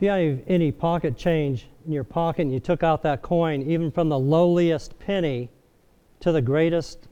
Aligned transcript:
If 0.00 0.04
you 0.04 0.10
have 0.12 0.40
any 0.46 0.72
pocket 0.72 1.14
change 1.14 1.68
in 1.84 1.92
your 1.92 2.04
pocket 2.04 2.40
and 2.40 2.52
you 2.54 2.58
took 2.58 2.82
out 2.82 3.02
that 3.02 3.20
coin, 3.20 3.60
even 3.60 3.90
from 3.90 4.08
the 4.08 4.18
lowliest 4.18 4.98
penny 4.98 5.50
to 6.20 6.32
the 6.32 6.40
greatest 6.40 7.06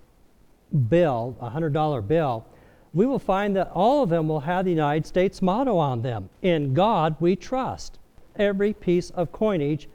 bill, 0.88 1.36
a 1.38 1.50
$100 1.50 2.08
bill, 2.08 2.46
we 2.94 3.04
will 3.04 3.18
find 3.18 3.54
that 3.56 3.70
all 3.74 4.02
of 4.02 4.08
them 4.08 4.26
will 4.26 4.40
have 4.40 4.64
the 4.64 4.70
United 4.70 5.04
States 5.04 5.42
motto 5.42 5.76
on 5.76 6.00
them 6.00 6.30
In 6.40 6.72
God 6.72 7.14
we 7.20 7.36
trust. 7.36 7.98
Every 8.36 8.72
piece 8.72 9.10
of 9.10 9.32
coinage 9.32 9.86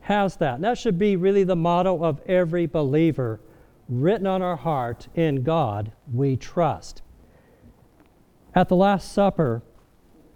has 0.00 0.34
that. 0.38 0.56
And 0.56 0.64
that 0.64 0.76
should 0.76 0.98
be 0.98 1.14
really 1.14 1.44
the 1.44 1.54
motto 1.54 2.02
of 2.02 2.20
every 2.26 2.66
believer 2.66 3.38
written 3.88 4.26
on 4.26 4.42
our 4.42 4.56
heart 4.56 5.06
In 5.14 5.44
God 5.44 5.92
we 6.12 6.36
trust. 6.36 7.00
At 8.56 8.68
the 8.68 8.74
Last 8.74 9.12
Supper 9.12 9.62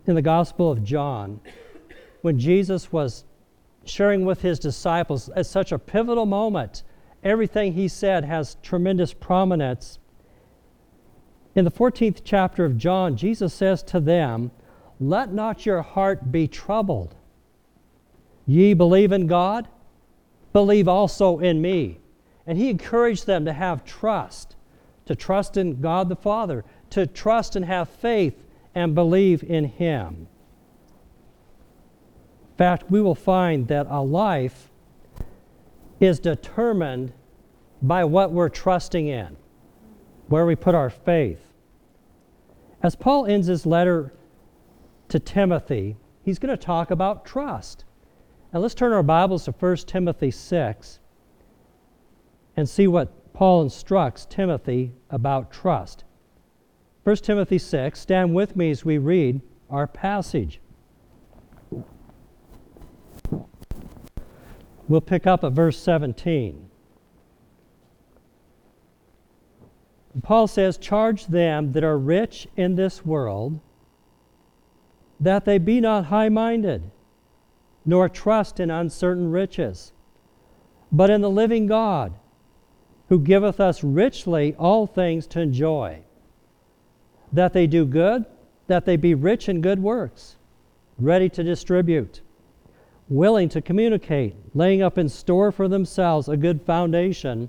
in 0.06 0.14
the 0.14 0.22
Gospel 0.22 0.70
of 0.70 0.84
John, 0.84 1.40
when 2.20 2.38
Jesus 2.38 2.92
was 2.92 3.24
sharing 3.84 4.24
with 4.24 4.42
his 4.42 4.58
disciples 4.58 5.28
at 5.30 5.46
such 5.46 5.72
a 5.72 5.78
pivotal 5.78 6.26
moment, 6.26 6.82
everything 7.22 7.72
he 7.72 7.88
said 7.88 8.24
has 8.24 8.56
tremendous 8.62 9.12
prominence. 9.12 9.98
In 11.54 11.64
the 11.64 11.70
14th 11.70 12.20
chapter 12.24 12.64
of 12.64 12.76
John, 12.76 13.16
Jesus 13.16 13.54
says 13.54 13.82
to 13.84 14.00
them, 14.00 14.50
Let 15.00 15.32
not 15.32 15.66
your 15.66 15.82
heart 15.82 16.30
be 16.30 16.46
troubled. 16.46 17.14
Ye 18.46 18.74
believe 18.74 19.12
in 19.12 19.26
God, 19.26 19.68
believe 20.52 20.88
also 20.88 21.38
in 21.38 21.60
me. 21.60 21.98
And 22.46 22.56
he 22.56 22.70
encouraged 22.70 23.26
them 23.26 23.44
to 23.44 23.52
have 23.52 23.84
trust, 23.84 24.56
to 25.06 25.14
trust 25.14 25.56
in 25.56 25.80
God 25.80 26.08
the 26.08 26.16
Father, 26.16 26.64
to 26.90 27.06
trust 27.06 27.56
and 27.56 27.64
have 27.64 27.88
faith 27.88 28.42
and 28.74 28.94
believe 28.94 29.42
in 29.42 29.64
him. 29.64 30.28
Fact, 32.58 32.90
we 32.90 33.00
will 33.00 33.14
find 33.14 33.68
that 33.68 33.86
a 33.88 34.02
life 34.02 34.68
is 36.00 36.18
determined 36.18 37.12
by 37.80 38.02
what 38.02 38.32
we're 38.32 38.48
trusting 38.48 39.06
in, 39.06 39.36
where 40.26 40.44
we 40.44 40.56
put 40.56 40.74
our 40.74 40.90
faith. 40.90 41.40
As 42.82 42.96
Paul 42.96 43.26
ends 43.26 43.46
his 43.46 43.64
letter 43.64 44.12
to 45.08 45.20
Timothy, 45.20 45.96
he's 46.24 46.40
going 46.40 46.50
to 46.50 46.62
talk 46.62 46.90
about 46.90 47.24
trust. 47.24 47.84
Now 48.52 48.58
let's 48.58 48.74
turn 48.74 48.92
our 48.92 49.04
Bibles 49.04 49.44
to 49.44 49.52
1 49.52 49.76
Timothy 49.78 50.32
6 50.32 50.98
and 52.56 52.68
see 52.68 52.88
what 52.88 53.32
Paul 53.32 53.62
instructs 53.62 54.26
Timothy 54.26 54.92
about 55.10 55.52
trust. 55.52 56.02
1 57.04 57.16
Timothy 57.16 57.58
6, 57.58 58.00
stand 58.00 58.34
with 58.34 58.56
me 58.56 58.72
as 58.72 58.84
we 58.84 58.98
read 58.98 59.40
our 59.70 59.86
passage. 59.86 60.60
We'll 64.88 65.02
pick 65.02 65.26
up 65.26 65.44
at 65.44 65.52
verse 65.52 65.78
17. 65.78 66.70
Paul 70.22 70.46
says, 70.46 70.78
Charge 70.78 71.26
them 71.26 71.72
that 71.72 71.84
are 71.84 71.98
rich 71.98 72.48
in 72.56 72.74
this 72.74 73.04
world 73.04 73.60
that 75.20 75.44
they 75.44 75.58
be 75.58 75.80
not 75.80 76.06
high 76.06 76.28
minded, 76.28 76.90
nor 77.84 78.08
trust 78.08 78.60
in 78.60 78.70
uncertain 78.70 79.30
riches, 79.30 79.92
but 80.90 81.10
in 81.10 81.20
the 81.20 81.30
living 81.30 81.66
God, 81.66 82.14
who 83.08 83.20
giveth 83.20 83.60
us 83.60 83.84
richly 83.84 84.54
all 84.54 84.86
things 84.86 85.26
to 85.28 85.40
enjoy. 85.40 86.00
That 87.32 87.52
they 87.52 87.66
do 87.66 87.84
good, 87.84 88.24
that 88.68 88.84
they 88.84 88.96
be 88.96 89.14
rich 89.14 89.48
in 89.48 89.60
good 89.60 89.82
works, 89.82 90.36
ready 90.98 91.28
to 91.30 91.42
distribute 91.42 92.22
willing 93.08 93.48
to 93.48 93.60
communicate, 93.60 94.34
laying 94.54 94.82
up 94.82 94.98
in 94.98 95.08
store 95.08 95.50
for 95.50 95.68
themselves 95.68 96.28
a 96.28 96.36
good 96.36 96.62
foundation 96.62 97.48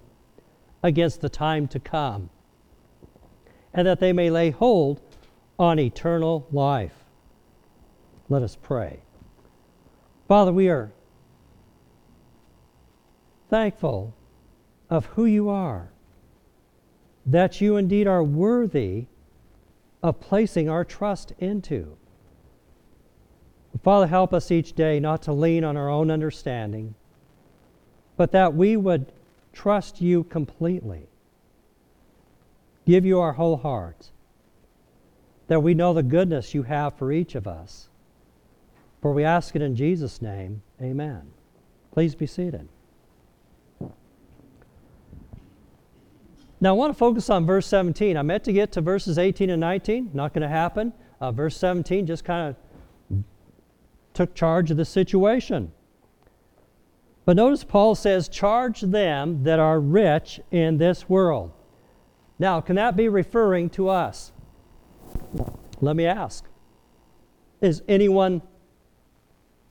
against 0.81 1.21
the 1.21 1.29
time 1.29 1.67
to 1.67 1.79
come, 1.79 2.29
and 3.73 3.85
that 3.85 3.99
they 3.99 4.13
may 4.13 4.29
lay 4.29 4.49
hold 4.49 5.01
on 5.57 5.77
eternal 5.77 6.47
life. 6.51 7.03
Let 8.29 8.43
us 8.43 8.55
pray. 8.55 8.99
Father, 10.27 10.53
we 10.53 10.69
are 10.69 10.91
thankful 13.49 14.13
of 14.89 15.05
who 15.07 15.25
you 15.25 15.49
are, 15.49 15.91
that 17.25 17.59
you 17.59 17.75
indeed 17.75 18.07
are 18.07 18.23
worthy 18.23 19.07
of 20.01 20.21
placing 20.21 20.69
our 20.69 20.85
trust 20.85 21.33
into. 21.39 21.97
Father, 23.83 24.07
help 24.07 24.33
us 24.33 24.51
each 24.51 24.73
day 24.73 24.99
not 24.99 25.21
to 25.23 25.33
lean 25.33 25.63
on 25.63 25.77
our 25.77 25.89
own 25.89 26.11
understanding, 26.11 26.95
but 28.17 28.31
that 28.31 28.53
we 28.53 28.75
would 28.75 29.11
trust 29.53 30.01
you 30.01 30.23
completely, 30.25 31.07
give 32.85 33.05
you 33.05 33.19
our 33.19 33.33
whole 33.33 33.57
heart, 33.57 34.09
that 35.47 35.61
we 35.61 35.73
know 35.73 35.93
the 35.93 36.03
goodness 36.03 36.53
you 36.53 36.63
have 36.63 36.93
for 36.95 37.11
each 37.11 37.35
of 37.35 37.47
us. 37.47 37.87
For 39.01 39.13
we 39.13 39.23
ask 39.23 39.55
it 39.55 39.61
in 39.61 39.75
Jesus' 39.75 40.21
name, 40.21 40.61
amen. 40.81 41.31
Please 41.91 42.15
be 42.15 42.27
seated. 42.27 42.67
Now, 46.61 46.71
I 46.71 46.73
want 46.73 46.93
to 46.93 46.97
focus 46.97 47.29
on 47.29 47.45
verse 47.45 47.65
17. 47.67 48.17
I 48.17 48.21
meant 48.21 48.43
to 48.43 48.51
get 48.51 48.73
to 48.73 48.81
verses 48.81 49.17
18 49.17 49.49
and 49.49 49.61
19, 49.61 50.11
not 50.13 50.33
going 50.33 50.41
to 50.41 50.49
happen. 50.49 50.91
Uh, 51.21 51.31
verse 51.31 51.55
17 51.57 52.05
just 52.05 52.25
kind 52.25 52.49
of 52.49 52.55
took 54.19 54.35
charge 54.35 54.69
of 54.69 54.75
the 54.75 54.83
situation. 54.83 55.71
But 57.23 57.37
notice 57.37 57.63
Paul 57.63 57.95
says, 57.95 58.27
Charge 58.27 58.81
them 58.81 59.45
that 59.45 59.59
are 59.59 59.79
rich 59.79 60.41
in 60.51 60.77
this 60.77 61.07
world. 61.07 61.53
Now, 62.37 62.59
can 62.59 62.75
that 62.75 62.97
be 62.97 63.07
referring 63.07 63.69
to 63.71 63.87
us? 63.87 64.33
Let 65.79 65.95
me 65.95 66.05
ask 66.05 66.43
Is 67.61 67.81
anyone 67.87 68.41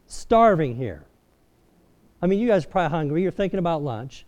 starving 0.06 0.76
here? 0.76 1.04
I 2.22 2.26
mean, 2.26 2.38
you 2.38 2.48
guys 2.48 2.64
are 2.64 2.68
probably 2.68 2.96
hungry. 2.96 3.22
You're 3.22 3.30
thinking 3.30 3.58
about 3.58 3.82
lunch. 3.82 4.24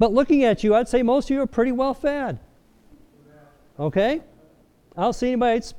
But 0.00 0.12
looking 0.12 0.42
at 0.42 0.64
you, 0.64 0.74
I'd 0.74 0.88
say 0.88 1.04
most 1.04 1.26
of 1.26 1.30
you 1.30 1.42
are 1.42 1.46
pretty 1.46 1.70
well 1.70 1.94
fed. 1.94 2.40
Okay? 3.78 4.20
I 4.96 5.02
don't 5.02 5.12
see 5.12 5.28
anybody 5.28 5.60
that's 5.60 5.74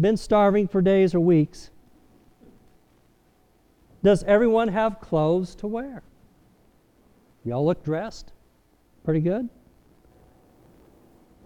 been 0.00 0.16
starving 0.16 0.68
for 0.68 0.82
days 0.82 1.14
or 1.14 1.20
weeks? 1.20 1.70
Does 4.02 4.22
everyone 4.24 4.68
have 4.68 5.00
clothes 5.00 5.54
to 5.56 5.66
wear? 5.66 6.02
Y'all 7.44 7.64
look 7.64 7.82
dressed? 7.84 8.32
Pretty 9.04 9.20
good? 9.20 9.48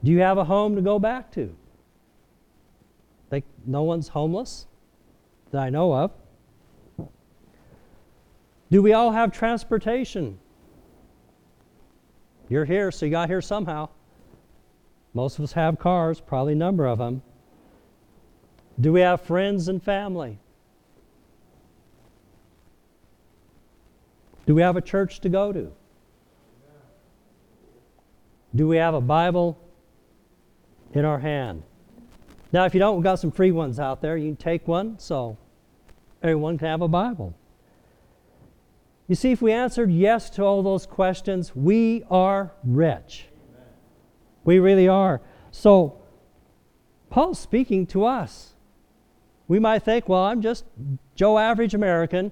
Do 0.02 0.12
you 0.12 0.20
have 0.20 0.38
a 0.38 0.44
home 0.44 0.76
to 0.76 0.82
go 0.82 0.98
back 0.98 1.30
to? 1.32 1.54
Think 3.30 3.44
no 3.66 3.82
one's 3.82 4.08
homeless 4.08 4.66
that 5.50 5.60
I 5.60 5.70
know 5.70 5.92
of. 5.92 6.12
Do 8.70 8.82
we 8.82 8.92
all 8.92 9.10
have 9.10 9.32
transportation? 9.32 10.38
You're 12.48 12.64
here, 12.64 12.90
so 12.90 13.06
you 13.06 13.12
got 13.12 13.28
here 13.28 13.40
somehow. 13.40 13.88
Most 15.14 15.38
of 15.38 15.44
us 15.44 15.52
have 15.52 15.78
cars, 15.78 16.20
probably 16.20 16.52
a 16.52 16.56
number 16.56 16.86
of 16.86 16.98
them. 16.98 17.22
Do 18.80 18.92
we 18.92 19.00
have 19.00 19.22
friends 19.22 19.68
and 19.68 19.82
family? 19.82 20.38
Do 24.46 24.54
we 24.54 24.62
have 24.62 24.76
a 24.76 24.80
church 24.80 25.20
to 25.20 25.28
go 25.28 25.52
to? 25.52 25.72
Do 28.54 28.66
we 28.66 28.76
have 28.78 28.94
a 28.94 29.00
Bible 29.00 29.58
in 30.92 31.04
our 31.04 31.18
hand? 31.18 31.64
Now, 32.50 32.64
if 32.64 32.72
you 32.72 32.80
don't, 32.80 32.96
we've 32.96 33.04
got 33.04 33.18
some 33.18 33.30
free 33.30 33.52
ones 33.52 33.78
out 33.78 34.00
there. 34.00 34.16
You 34.16 34.28
can 34.28 34.36
take 34.36 34.66
one 34.66 34.98
so 34.98 35.36
everyone 36.22 36.56
can 36.56 36.68
have 36.68 36.80
a 36.80 36.88
Bible. 36.88 37.34
You 39.06 39.14
see, 39.14 39.32
if 39.32 39.42
we 39.42 39.52
answered 39.52 39.90
yes 39.90 40.30
to 40.30 40.44
all 40.44 40.62
those 40.62 40.86
questions, 40.86 41.54
we 41.54 42.04
are 42.10 42.52
rich. 42.64 43.26
Amen. 43.50 43.66
We 44.44 44.58
really 44.58 44.88
are. 44.88 45.20
So, 45.50 46.00
Paul's 47.10 47.38
speaking 47.38 47.86
to 47.88 48.04
us. 48.04 48.54
We 49.48 49.58
might 49.58 49.82
think, 49.82 50.08
well, 50.08 50.24
I'm 50.24 50.42
just 50.42 50.64
Joe 51.14 51.38
average 51.38 51.74
American 51.74 52.30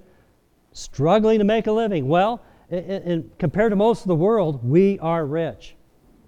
struggling 0.72 1.38
to 1.38 1.44
make 1.44 1.66
a 1.66 1.72
living. 1.72 2.06
Well, 2.06 2.42
in, 2.68 2.78
in, 2.78 3.30
compared 3.38 3.72
to 3.72 3.76
most 3.76 4.02
of 4.02 4.08
the 4.08 4.14
world, 4.14 4.62
we 4.62 4.98
are 4.98 5.24
rich. 5.24 5.74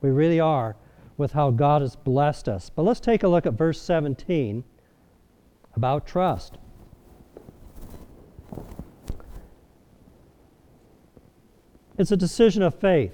We 0.01 0.11
really 0.11 0.41
are 0.41 0.77
with 1.19 1.33
how 1.33 1.51
God 1.51 1.83
has 1.83 1.95
blessed 1.95 2.49
us. 2.49 2.71
But 2.71 2.83
let's 2.83 3.01
take 3.01 3.23
a 3.23 3.29
look 3.29 3.45
at 3.45 3.55
verse 3.55 3.81
17 3.81 4.65
about 5.75 6.07
trust. 6.07 6.57
It's 11.99 12.13
a 12.13 12.17
decision 12.17 12.63
of 12.63 12.75
faith. 12.75 13.13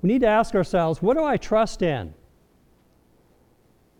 We 0.00 0.08
need 0.08 0.20
to 0.20 0.28
ask 0.28 0.54
ourselves 0.54 1.02
what 1.02 1.16
do 1.16 1.24
I 1.24 1.36
trust 1.36 1.82
in? 1.82 2.14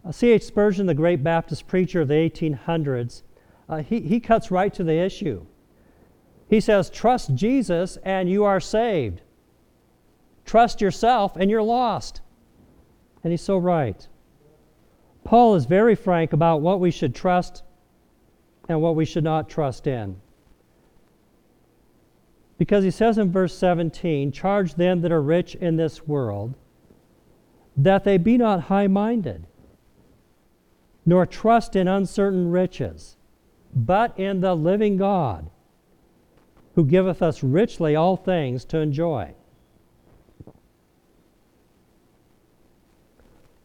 Uh, 0.07 0.13
C.H. 0.13 0.43
Spurgeon, 0.45 0.87
the 0.87 0.95
great 0.95 1.25
Baptist 1.25 1.67
preacher 1.67 2.01
of 2.01 2.09
the 2.09 2.15
1800s, 2.15 3.23
uh, 3.69 3.79
he, 3.79 4.01
he 4.01 4.21
cuts 4.21 4.51
right 4.51 4.73
to 4.73 4.85
the 4.85 4.99
issue. 4.99 5.45
He 6.49 6.61
says, 6.61 6.91
Trust 6.91 7.35
Jesus 7.35 7.99
and 8.05 8.31
you 8.31 8.45
are 8.45 8.61
saved. 8.61 9.23
Trust 10.45 10.81
yourself 10.81 11.37
and 11.37 11.51
you're 11.51 11.63
lost. 11.63 12.21
And 13.25 13.33
he's 13.33 13.43
so 13.43 13.59
right. 13.59 14.07
Paul 15.25 15.57
is 15.57 15.67
very 15.67 15.97
frank 15.97 16.33
about 16.33 16.61
what 16.61 16.79
we 16.79 16.93
should 16.93 17.15
trust 17.15 17.65
and 18.69 18.81
what 18.81 18.95
we 18.95 19.05
should 19.05 19.25
not 19.25 19.49
trust 19.49 19.89
in. 19.89 20.21
Because 22.59 22.85
he 22.85 22.93
says 22.93 23.19
in 23.19 23.33
verse 23.33 23.59
17, 23.59 24.31
Charge 24.31 24.77
them 24.77 25.01
that 25.01 25.11
are 25.11 25.23
rich 25.23 25.57
in 25.57 25.77
this 25.77 26.07
world 26.07 26.55
that 27.77 28.05
they 28.05 28.17
be 28.17 28.39
not 28.39 28.63
high 28.63 28.87
minded, 28.87 29.47
nor 31.07 31.25
trust 31.25 31.77
in 31.77 31.87
uncertain 31.87 32.51
riches, 32.51 33.17
but 33.73 34.19
in 34.19 34.41
the 34.41 34.55
living 34.55 34.97
God, 34.97 35.49
who 36.75 36.85
giveth 36.85 37.23
us 37.23 37.43
richly 37.43 37.95
all 37.95 38.17
things 38.17 38.65
to 38.67 38.79
enjoy. 38.79 39.33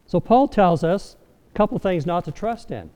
So 0.06 0.20
Paul 0.20 0.48
tells 0.48 0.84
us 0.84 1.16
a 1.50 1.58
couple 1.58 1.80
things 1.80 2.06
not 2.06 2.26
to 2.26 2.32
trust 2.32 2.70
in. 2.70 2.92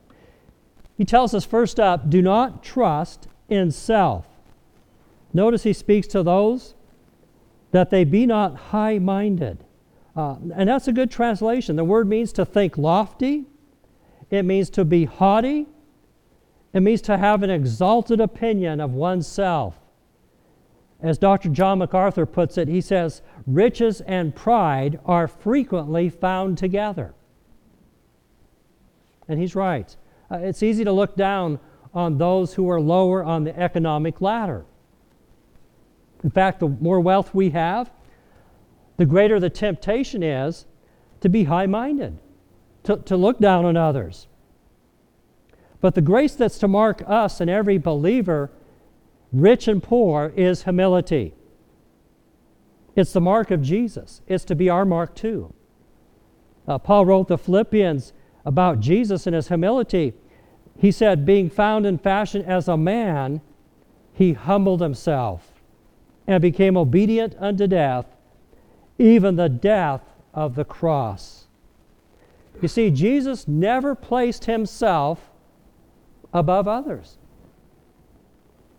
He 0.96 1.04
tells 1.04 1.34
us 1.34 1.44
first 1.44 1.80
up, 1.80 2.08
do 2.08 2.22
not 2.22 2.62
trust 2.62 3.28
in 3.48 3.70
self. 3.70 4.26
Notice 5.32 5.64
he 5.64 5.72
speaks 5.72 6.06
to 6.08 6.22
those 6.22 6.74
that 7.72 7.90
they 7.90 8.04
be 8.04 8.26
not 8.26 8.56
high 8.56 8.98
minded. 8.98 9.64
Uh, 10.14 10.36
and 10.54 10.68
that's 10.68 10.88
a 10.88 10.92
good 10.92 11.10
translation. 11.10 11.76
The 11.76 11.84
word 11.84 12.08
means 12.08 12.32
to 12.34 12.44
think 12.46 12.78
lofty, 12.78 13.44
it 14.30 14.44
means 14.44 14.70
to 14.70 14.84
be 14.84 15.04
haughty, 15.04 15.66
it 16.72 16.80
means 16.80 17.00
to 17.02 17.16
have 17.16 17.42
an 17.42 17.50
exalted 17.50 18.20
opinion 18.20 18.80
of 18.80 18.92
oneself. 18.92 19.78
As 21.00 21.18
Dr. 21.18 21.50
John 21.50 21.78
MacArthur 21.78 22.26
puts 22.26 22.58
it, 22.58 22.68
he 22.68 22.80
says, 22.80 23.22
riches 23.46 24.00
and 24.02 24.34
pride 24.34 24.98
are 25.04 25.28
frequently 25.28 26.08
found 26.08 26.58
together. 26.58 27.14
And 29.28 29.38
he's 29.38 29.54
right. 29.54 29.94
Uh, 30.30 30.38
it's 30.38 30.62
easy 30.62 30.84
to 30.84 30.92
look 30.92 31.16
down 31.16 31.58
on 31.94 32.18
those 32.18 32.54
who 32.54 32.68
are 32.68 32.80
lower 32.80 33.24
on 33.24 33.44
the 33.44 33.58
economic 33.58 34.20
ladder. 34.20 34.64
In 36.22 36.30
fact, 36.30 36.60
the 36.60 36.68
more 36.68 37.00
wealth 37.00 37.34
we 37.34 37.50
have, 37.50 37.90
the 38.96 39.06
greater 39.06 39.38
the 39.38 39.50
temptation 39.50 40.22
is 40.22 40.66
to 41.20 41.28
be 41.28 41.44
high 41.44 41.66
minded, 41.66 42.18
to, 42.86 42.96
to 42.96 43.16
look 43.16 43.38
down 43.38 43.64
on 43.64 43.76
others. 43.76 44.26
But 45.80 45.94
the 45.94 46.00
grace 46.00 46.34
that's 46.34 46.58
to 46.58 46.68
mark 46.68 47.02
us 47.06 47.40
and 47.40 47.48
every 47.48 47.78
believer 47.78 48.50
rich 49.32 49.68
and 49.68 49.82
poor, 49.82 50.32
is 50.36 50.64
humility. 50.64 51.34
It's 52.94 53.12
the 53.12 53.20
mark 53.20 53.50
of 53.50 53.62
Jesus. 53.62 54.22
It's 54.26 54.44
to 54.46 54.54
be 54.54 54.70
our 54.70 54.84
mark 54.84 55.14
too. 55.14 55.52
Uh, 56.66 56.78
Paul 56.78 57.06
wrote 57.06 57.28
the 57.28 57.38
Philippians 57.38 58.12
about 58.44 58.80
Jesus 58.80 59.26
and 59.26 59.36
his 59.36 59.48
humility. 59.48 60.14
He 60.78 60.90
said, 60.90 61.26
being 61.26 61.50
found 61.50 61.86
in 61.86 61.98
fashion 61.98 62.42
as 62.42 62.68
a 62.68 62.76
man, 62.76 63.40
he 64.12 64.32
humbled 64.32 64.80
himself 64.80 65.52
and 66.26 66.40
became 66.40 66.76
obedient 66.76 67.34
unto 67.38 67.66
death, 67.66 68.06
even 68.98 69.36
the 69.36 69.48
death 69.48 70.02
of 70.32 70.54
the 70.54 70.64
cross. 70.64 71.45
You 72.60 72.68
see, 72.68 72.90
Jesus 72.90 73.46
never 73.46 73.94
placed 73.94 74.46
himself 74.46 75.30
above 76.32 76.66
others. 76.66 77.18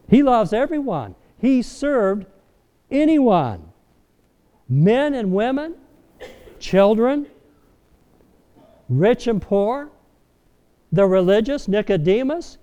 He 0.09 0.23
loves 0.23 0.53
everyone. 0.53 1.15
He 1.37 1.61
served 1.61 2.25
anyone 2.89 3.71
men 4.69 5.13
and 5.13 5.31
women, 5.31 5.75
children, 6.59 7.25
rich 8.89 9.27
and 9.27 9.41
poor, 9.41 9.89
the 10.91 11.05
religious, 11.05 11.67
Nicodemus, 11.67 12.57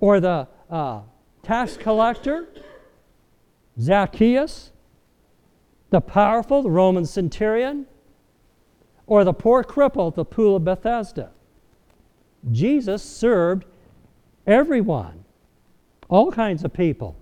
or 0.00 0.18
the 0.18 0.48
uh, 0.68 1.00
tax 1.42 1.76
collector, 1.76 2.48
Zacchaeus, 3.80 4.72
the 5.90 6.00
powerful, 6.00 6.62
the 6.62 6.70
Roman 6.70 7.06
centurion, 7.06 7.86
or 9.06 9.24
the 9.24 9.32
poor 9.32 9.62
cripple 9.62 10.08
at 10.08 10.14
the 10.14 10.24
pool 10.24 10.56
of 10.56 10.64
Bethesda. 10.64 11.30
Jesus 12.50 13.02
served 13.02 13.64
everyone 14.46 15.24
all 16.08 16.30
kinds 16.30 16.64
of 16.64 16.72
people. 16.72 17.16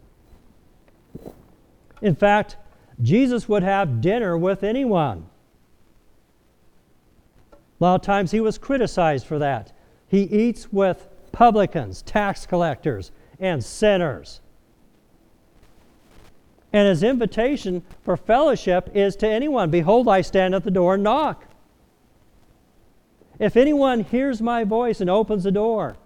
In 2.02 2.14
fact, 2.14 2.56
Jesus 3.02 3.48
would 3.48 3.62
have 3.62 4.00
dinner 4.00 4.36
with 4.36 4.64
anyone. 4.64 5.26
A 7.52 7.56
lot 7.84 7.94
of 7.94 8.02
times 8.02 8.30
he 8.30 8.40
was 8.40 8.58
criticized 8.58 9.26
for 9.26 9.38
that. 9.38 9.72
He 10.08 10.22
eats 10.22 10.72
with 10.72 11.06
publicans, 11.32 12.02
tax 12.02 12.46
collectors, 12.46 13.12
and 13.38 13.62
sinners. 13.64 14.40
And 16.72 16.88
his 16.88 17.02
invitation 17.02 17.82
for 18.02 18.16
fellowship 18.16 18.90
is 18.94 19.16
to 19.16 19.28
anyone 19.28 19.70
Behold, 19.70 20.08
I 20.08 20.20
stand 20.20 20.54
at 20.54 20.64
the 20.64 20.70
door 20.70 20.94
and 20.94 21.02
knock. 21.02 21.44
If 23.40 23.56
anyone 23.56 24.00
hears 24.00 24.42
my 24.42 24.64
voice 24.64 25.00
and 25.00 25.08
opens 25.08 25.44
the 25.44 25.50
door, 25.50 25.96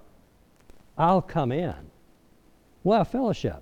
I'll 0.97 1.21
come 1.21 1.51
in. 1.51 1.75
We'll 2.85 3.05
fellowship. 3.05 3.61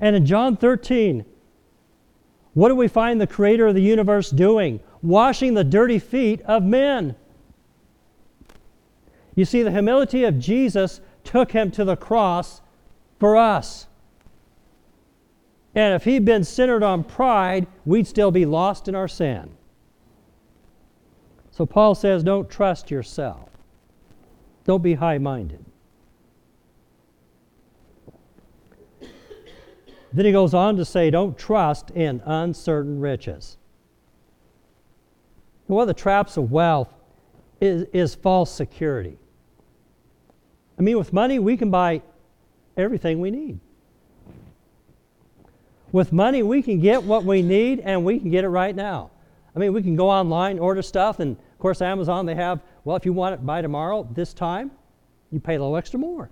And 0.00 0.16
in 0.16 0.24
John 0.24 0.56
13, 0.56 1.26
what 2.54 2.70
do 2.70 2.74
we 2.74 2.88
find 2.88 3.20
the 3.20 3.26
creator 3.26 3.66
of 3.66 3.74
the 3.74 3.82
universe 3.82 4.30
doing? 4.30 4.80
Washing 5.02 5.52
the 5.52 5.62
dirty 5.62 5.98
feet 5.98 6.40
of 6.42 6.62
men. 6.62 7.14
You 9.34 9.44
see, 9.44 9.62
the 9.62 9.70
humility 9.70 10.24
of 10.24 10.38
Jesus 10.38 11.02
took 11.22 11.52
him 11.52 11.70
to 11.72 11.84
the 11.84 11.96
cross 11.96 12.62
for 13.18 13.36
us. 13.36 13.86
And 15.74 15.94
if 15.94 16.04
he'd 16.04 16.24
been 16.24 16.44
centered 16.44 16.82
on 16.82 17.04
pride, 17.04 17.66
we'd 17.84 18.06
still 18.06 18.30
be 18.30 18.46
lost 18.46 18.88
in 18.88 18.94
our 18.94 19.06
sin. 19.06 19.50
So 21.60 21.66
Paul 21.66 21.94
says, 21.94 22.22
don't 22.22 22.48
trust 22.48 22.90
yourself. 22.90 23.50
Don't 24.64 24.82
be 24.82 24.94
high 24.94 25.18
minded. 25.18 25.62
Then 30.10 30.24
he 30.24 30.32
goes 30.32 30.54
on 30.54 30.78
to 30.78 30.86
say, 30.86 31.10
don't 31.10 31.36
trust 31.36 31.90
in 31.90 32.22
uncertain 32.24 32.98
riches. 32.98 33.58
One 35.66 35.82
of 35.82 35.88
the 35.88 35.92
traps 35.92 36.38
of 36.38 36.50
wealth 36.50 36.88
is, 37.60 37.84
is 37.92 38.14
false 38.14 38.50
security. 38.50 39.18
I 40.78 40.80
mean, 40.80 40.96
with 40.96 41.12
money, 41.12 41.38
we 41.38 41.58
can 41.58 41.70
buy 41.70 42.00
everything 42.74 43.20
we 43.20 43.30
need. 43.30 43.60
With 45.92 46.10
money, 46.10 46.42
we 46.42 46.62
can 46.62 46.80
get 46.80 47.02
what 47.02 47.24
we 47.24 47.42
need 47.42 47.80
and 47.80 48.02
we 48.02 48.18
can 48.18 48.30
get 48.30 48.44
it 48.44 48.48
right 48.48 48.74
now. 48.74 49.10
I 49.54 49.58
mean, 49.58 49.74
we 49.74 49.82
can 49.82 49.94
go 49.94 50.08
online, 50.08 50.58
order 50.58 50.80
stuff, 50.80 51.20
and 51.20 51.36
course, 51.60 51.82
Amazon, 51.82 52.26
they 52.26 52.34
have, 52.34 52.60
well, 52.84 52.96
if 52.96 53.04
you 53.04 53.12
want 53.12 53.34
it 53.34 53.44
by 53.44 53.62
tomorrow, 53.62 54.08
this 54.12 54.32
time, 54.32 54.70
you 55.30 55.40
pay 55.40 55.54
a 55.54 55.60
little 55.60 55.76
extra 55.76 55.98
more. 55.98 56.30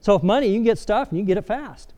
So, 0.00 0.14
if 0.14 0.22
money, 0.22 0.48
you 0.48 0.54
can 0.54 0.64
get 0.64 0.78
stuff 0.78 1.08
and 1.08 1.18
you 1.18 1.22
can 1.22 1.28
get 1.28 1.38
it 1.38 1.46
fast. 1.46 1.94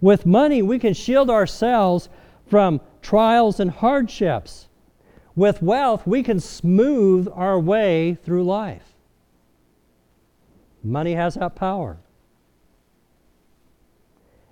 With 0.00 0.26
money, 0.26 0.62
we 0.62 0.78
can 0.78 0.94
shield 0.94 1.30
ourselves 1.30 2.08
from 2.46 2.80
trials 3.02 3.60
and 3.60 3.70
hardships. 3.70 4.68
With 5.36 5.62
wealth, 5.62 6.06
we 6.06 6.22
can 6.22 6.40
smooth 6.40 7.28
our 7.32 7.58
way 7.60 8.18
through 8.24 8.44
life. 8.44 8.94
Money 10.82 11.14
has 11.14 11.34
that 11.34 11.54
power. 11.54 11.98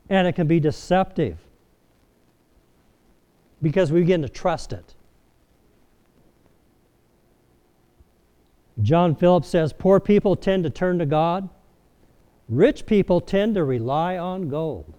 And 0.09 0.29
it 0.29 0.35
can 0.35 0.47
be 0.47 0.61
deceptive 0.61 1.39
because 3.63 3.91
we 3.91 4.01
begin 4.01 4.23
to 4.23 4.29
trust 4.29 4.73
it. 4.73 4.95
John 8.87 9.17
Phillips 9.17 9.49
says 9.49 9.73
poor 9.73 9.99
people 9.99 10.37
tend 10.37 10.63
to 10.63 10.71
turn 10.71 11.01
to 11.01 11.07
God, 11.07 11.49
rich 12.49 12.87
people 12.87 13.21
tend 13.21 13.57
to 13.57 13.65
rely 13.65 14.17
on 14.17 14.49
gold. 14.49 14.95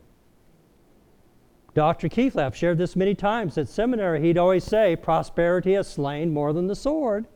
Dr. 1.74 2.10
Keithlap 2.10 2.54
shared 2.54 2.80
this 2.80 2.98
many 2.98 3.16
times 3.16 3.58
at 3.58 3.70
seminary. 3.70 4.20
He'd 4.22 4.38
always 4.38 4.66
say, 4.66 4.98
Prosperity 4.98 5.72
has 5.72 5.88
slain 5.88 6.34
more 6.34 6.52
than 6.52 6.68
the 6.68 6.76
sword. 6.76 7.28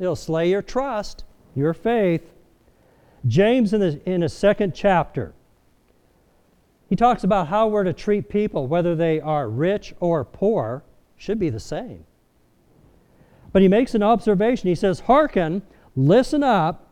It'll 0.00 0.16
slay 0.16 0.50
your 0.50 0.62
trust, 0.62 1.22
your 1.54 1.72
faith. 1.72 2.28
James, 3.28 3.72
in, 3.72 3.78
the, 3.78 4.00
in 4.04 4.22
his 4.22 4.32
second 4.32 4.74
chapter, 4.74 5.32
he 6.88 6.96
talks 6.96 7.22
about 7.22 7.46
how 7.46 7.68
we're 7.68 7.84
to 7.84 7.92
treat 7.92 8.28
people, 8.28 8.66
whether 8.66 8.96
they 8.96 9.20
are 9.20 9.48
rich 9.48 9.94
or 10.00 10.24
poor, 10.24 10.82
should 11.16 11.38
be 11.38 11.50
the 11.50 11.60
same. 11.60 12.04
But 13.52 13.62
he 13.62 13.68
makes 13.68 13.94
an 13.94 14.02
observation. 14.02 14.68
He 14.68 14.74
says, 14.74 15.00
Hearken, 15.00 15.62
listen 15.96 16.42
up, 16.42 16.86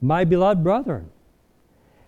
my 0.00 0.24
beloved 0.24 0.62
brethren. 0.62 1.10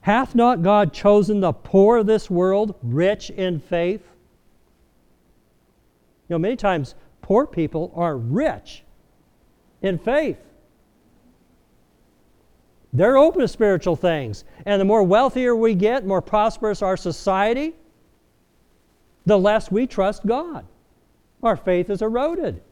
Hath 0.02 0.35
not 0.35 0.62
God 0.62 0.92
chosen 0.92 1.40
the 1.40 1.52
poor 1.52 1.99
of 1.99 2.07
this 2.07 2.30
world 2.30 2.75
rich 2.83 3.30
in 3.30 3.61
faith? 3.61 4.02
You 6.28 6.35
know, 6.35 6.38
many 6.38 6.57
times 6.57 6.95
poor 7.23 7.47
people 7.47 7.92
are 7.95 8.16
rich 8.16 8.85
in 9.83 9.99
faith. 9.99 10.38
They're 12.92 13.18
open 13.18 13.40
to 13.40 13.49
spiritual 13.49 13.97
things. 13.97 14.45
And 14.64 14.80
the 14.80 14.85
more 14.85 15.02
wealthier 15.02 15.54
we 15.54 15.75
get, 15.75 16.07
more 16.07 16.23
prosperous 16.23 16.80
our 16.83 16.97
society, 16.97 17.75
the 19.26 19.38
less 19.38 19.71
we 19.71 19.87
trust 19.87 20.26
God. 20.26 20.64
Our 21.42 21.57
faith 21.57 21.90
is 21.90 22.02
eroded. 22.02 22.62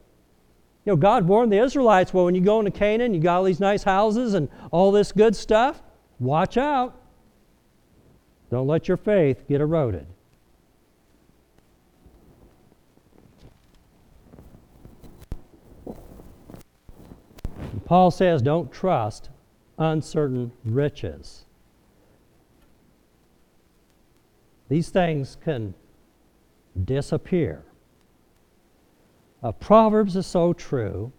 You 0.87 0.93
know, 0.93 0.97
God 0.97 1.27
warned 1.27 1.51
the 1.51 1.61
Israelites, 1.61 2.13
well, 2.13 2.23
when 2.23 2.33
you 2.33 2.39
go 2.39 2.59
into 2.59 2.71
Canaan, 2.71 3.13
you 3.13 3.19
got 3.19 3.39
all 3.39 3.43
these 3.43 3.59
nice 3.59 3.83
houses 3.83 4.35
and 4.35 4.47
all 4.71 4.93
this 4.93 5.11
good 5.11 5.35
stuff. 5.35 5.83
Watch 6.17 6.55
out. 6.55 6.97
Don't 8.49 8.67
let 8.67 8.87
your 8.87 8.95
faith 8.95 9.43
get 9.49 9.59
eroded. 9.59 10.07
Paul 17.83 18.09
says, 18.09 18.41
don't 18.41 18.71
trust 18.71 19.29
uncertain 19.77 20.53
riches. 20.63 21.43
These 24.69 24.87
things 24.87 25.35
can 25.43 25.73
disappear. 26.85 27.65
Proverbs 29.51 30.15
is 30.15 30.25
so 30.25 30.53
true. 30.53 31.11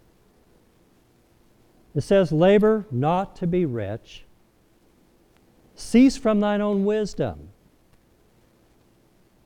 It 1.94 2.02
says, 2.02 2.32
Labor 2.32 2.86
not 2.90 3.36
to 3.36 3.46
be 3.46 3.64
rich, 3.64 4.24
cease 5.74 6.16
from 6.16 6.40
thine 6.40 6.60
own 6.60 6.84
wisdom. 6.84 7.48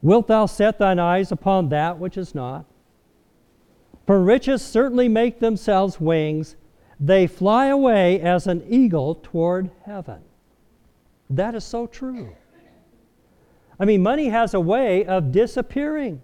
Wilt 0.02 0.26
thou 0.26 0.46
set 0.46 0.78
thine 0.78 0.98
eyes 0.98 1.30
upon 1.30 1.68
that 1.68 1.98
which 1.98 2.16
is 2.16 2.34
not? 2.34 2.64
For 4.06 4.20
riches 4.20 4.62
certainly 4.62 5.08
make 5.08 5.38
themselves 5.38 6.00
wings, 6.00 6.56
they 6.98 7.26
fly 7.26 7.66
away 7.66 8.20
as 8.20 8.46
an 8.46 8.64
eagle 8.68 9.14
toward 9.14 9.70
heaven. 9.84 10.20
That 11.30 11.54
is 11.54 11.64
so 11.64 11.86
true. 11.86 12.34
I 13.78 13.84
mean, 13.84 14.02
money 14.02 14.28
has 14.28 14.54
a 14.54 14.60
way 14.60 15.04
of 15.04 15.32
disappearing. 15.32 16.22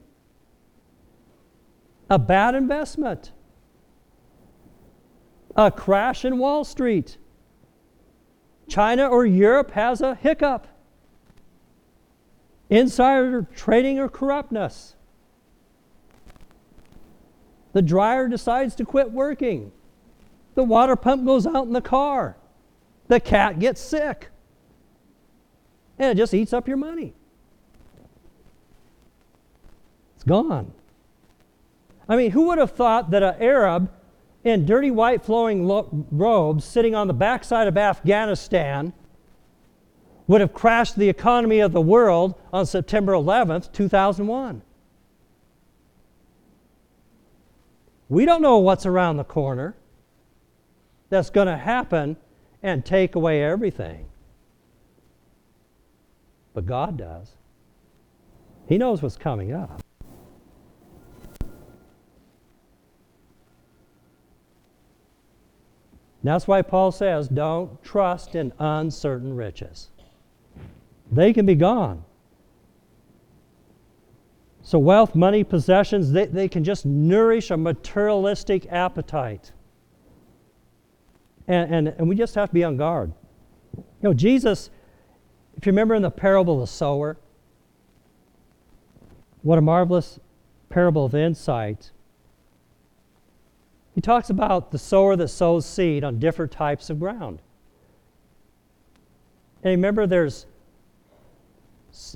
A 2.11 2.19
bad 2.19 2.55
investment, 2.55 3.33
a 5.55 5.71
crash 5.71 6.25
in 6.25 6.39
Wall 6.39 6.65
Street. 6.65 7.19
China 8.67 9.07
or 9.07 9.27
Europe 9.27 9.73
has 9.73 10.01
a 10.01 10.15
hiccup. 10.15 10.67
Insider 12.71 13.47
trading 13.55 13.99
or 13.99 14.09
corruptness. 14.09 14.95
The 17.73 17.83
dryer 17.83 18.29
decides 18.29 18.75
to 18.77 18.85
quit 18.85 19.11
working. 19.11 19.73
The 20.55 20.65
water 20.65 20.97
pump 20.97 21.25
goes 21.25 21.47
out 21.47 21.67
in 21.67 21.73
the 21.73 21.81
car. 21.81 22.37
The 23.09 23.21
cat 23.21 23.59
gets 23.59 23.81
sick. 23.81 24.31
And 25.99 26.11
it 26.11 26.21
just 26.21 26.35
eats 26.35 26.53
up 26.53 26.69
your 26.69 26.77
money. 26.77 27.15
It's 30.15 30.25
gone. 30.25 30.73
I 32.09 32.17
mean, 32.17 32.31
who 32.31 32.49
would 32.49 32.59
have 32.59 32.73
thought 32.73 33.11
that 33.11 33.23
an 33.23 33.35
Arab 33.41 33.91
in 34.43 34.65
dirty 34.65 34.91
white 34.91 35.23
flowing 35.23 35.67
lo- 35.67 36.07
robes 36.11 36.65
sitting 36.65 36.95
on 36.95 37.07
the 37.07 37.15
backside 37.15 37.69
of 37.69 37.77
Afghanistan 37.77 38.93
would 40.27 40.41
have 40.41 40.53
crashed 40.53 40.97
the 40.97 41.09
economy 41.09 41.61
of 41.61 41.73
the 41.73 41.81
world 41.81 42.35
on 42.53 42.65
September 42.67 43.13
11th, 43.13 43.73
2001? 43.73 44.63
We 48.09 48.25
don't 48.25 48.41
know 48.41 48.59
what's 48.59 48.87
around 48.87 49.19
the 49.19 49.25
corner 49.25 49.77
that's 51.11 51.31
going 51.31 51.47
to 51.47 51.57
happen 51.57 52.17
and 52.63 52.85
take 52.85 53.15
away 53.15 53.43
everything. 53.45 54.07
But 56.55 56.67
God 56.67 56.97
does. 56.97 57.33
He 58.67 58.79
knows 58.79 59.03
what's 59.03 59.17
coming 59.17 59.53
up. 59.53 59.83
That's 66.29 66.49
why 66.49 66.63
Paul 66.63 66.93
says, 66.93 67.29
don't 67.29 67.83
trust 67.83 68.35
in 68.35 68.53
uncertain 68.59 69.35
riches. 69.35 69.91
They 71.11 71.33
can 71.33 71.47
be 71.47 71.55
gone. 71.55 72.05
So, 74.63 74.79
wealth, 74.79 75.15
money, 75.15 75.45
possessions, 75.45 76.13
they, 76.13 76.27
they 76.27 76.49
can 76.49 76.65
just 76.65 76.85
nourish 76.85 77.51
a 77.51 77.57
materialistic 77.57 78.71
appetite. 78.71 79.53
And, 81.47 81.75
and, 81.75 81.89
and 81.89 82.09
we 82.09 82.17
just 82.17 82.35
have 82.35 82.51
to 82.51 82.55
be 82.55 82.65
on 82.65 82.77
guard. 82.77 83.13
You 83.75 83.85
know, 84.03 84.13
Jesus, 84.13 84.69
if 85.57 85.65
you 85.65 85.73
remember 85.73 85.95
in 85.95 86.03
the 86.03 86.11
parable 86.11 86.55
of 86.55 86.61
the 86.61 86.67
sower, 86.67 87.17
what 89.43 89.57
a 89.57 89.63
marvelous 89.63 90.21
parable 90.69 91.07
of 91.07 91.15
insight. 91.15 91.93
He 93.99 94.01
talks 94.01 94.31
about 94.31 94.71
the 94.71 94.79
sower 94.79 95.17
that 95.17 95.27
sows 95.27 95.67
seed 95.67 96.05
on 96.05 96.21
different 96.21 96.53
types 96.53 96.89
of 96.89 97.01
ground. 97.01 97.43
And 99.65 99.73
remember, 99.73 100.07
there's 100.07 100.47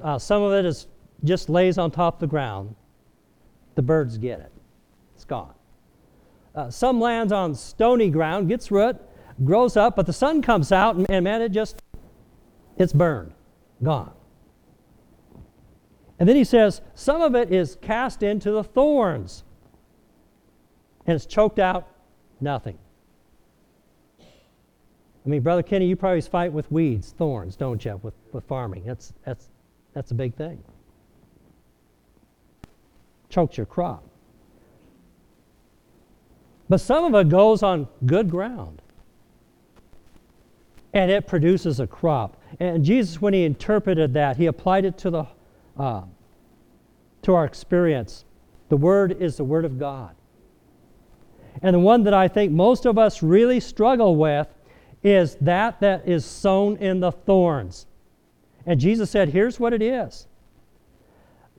uh, 0.01 0.17
some 0.17 0.43
of 0.45 0.53
it 0.53 0.65
is 0.65 0.87
just 1.25 1.49
lays 1.49 1.79
on 1.79 1.91
top 1.91 2.15
of 2.15 2.21
the 2.21 2.29
ground. 2.29 2.77
The 3.75 3.83
birds 3.83 4.17
get 4.17 4.39
it. 4.39 4.53
It's 5.17 5.25
gone. 5.25 5.55
Uh, 6.55 6.71
some 6.71 7.01
lands 7.01 7.33
on 7.33 7.53
stony 7.53 8.11
ground, 8.11 8.47
gets 8.47 8.71
root, 8.71 8.97
grows 9.43 9.77
up, 9.77 9.97
but 9.97 10.07
the 10.07 10.13
sun 10.13 10.41
comes 10.41 10.71
out, 10.71 10.95
and, 10.95 11.11
and 11.11 11.25
man, 11.25 11.43
it 11.43 11.49
just, 11.49 11.83
it's 12.77 12.93
burned, 12.93 13.33
gone. 13.83 14.13
And 16.21 16.29
then 16.29 16.37
he 16.37 16.45
says, 16.45 16.81
some 16.95 17.23
of 17.23 17.35
it 17.35 17.53
is 17.53 17.77
cast 17.83 18.23
into 18.23 18.53
the 18.53 18.63
thorns, 18.63 19.43
and 21.07 21.15
it's 21.15 21.27
choked 21.27 21.59
out, 21.59 21.89
nothing. 22.41 22.79
I 24.21 25.29
mean, 25.29 25.43
Brother 25.43 25.63
Kenny, 25.63 25.87
you 25.87 25.97
probably 25.97 26.21
fight 26.21 26.53
with 26.53 26.71
weeds, 26.73 27.15
thorns, 27.17 27.55
don't 27.57 27.85
you, 27.85 27.99
with, 28.03 28.15
with 28.33 28.45
farming? 28.45 28.85
That's, 28.85 29.13
that's, 29.25 29.49
that's 29.95 30.11
a 30.11 30.15
big 30.15 30.35
thing. 30.35 30.63
Chokes 33.29 33.57
your 33.57 33.67
crop. 33.67 34.03
But 36.69 36.81
some 36.81 37.05
of 37.15 37.21
it 37.21 37.29
goes 37.29 37.63
on 37.63 37.87
good 38.07 38.31
ground 38.31 38.83
and 40.93 41.11
it 41.11 41.27
produces 41.27 41.81
a 41.81 41.87
crop. 41.87 42.37
And 42.61 42.85
Jesus, 42.85 43.21
when 43.21 43.33
he 43.33 43.45
interpreted 43.45 44.15
that, 44.15 44.37
he 44.37 44.47
applied 44.47 44.85
it 44.85 44.99
to 44.99 45.11
the 45.11 45.27
uh, 45.79 46.03
to 47.23 47.35
our 47.35 47.45
experience. 47.45 48.25
The 48.69 48.77
Word 48.77 49.21
is 49.23 49.37
the 49.37 49.45
Word 49.45 49.65
of 49.65 49.79
God. 49.79 50.15
And 51.63 51.75
the 51.75 51.81
one 51.81 52.03
that 52.05 52.15
I 52.15 52.29
think 52.29 52.53
most 52.53 52.87
of 52.87 52.99
us 52.99 53.23
really 53.23 53.61
struggle 53.61 54.17
with 54.17 54.49
is 55.03 55.37
that 55.41 55.81
that 55.81 56.09
is 56.09 56.25
sown 56.25 56.77
in 56.77 57.01
the 57.01 57.13
thorns. 57.13 57.87
And 58.67 58.81
Jesus 58.81 59.11
said, 59.11 59.29
Here's 59.29 59.59
what 59.59 59.73
it 59.73 59.83
is. 59.83 60.27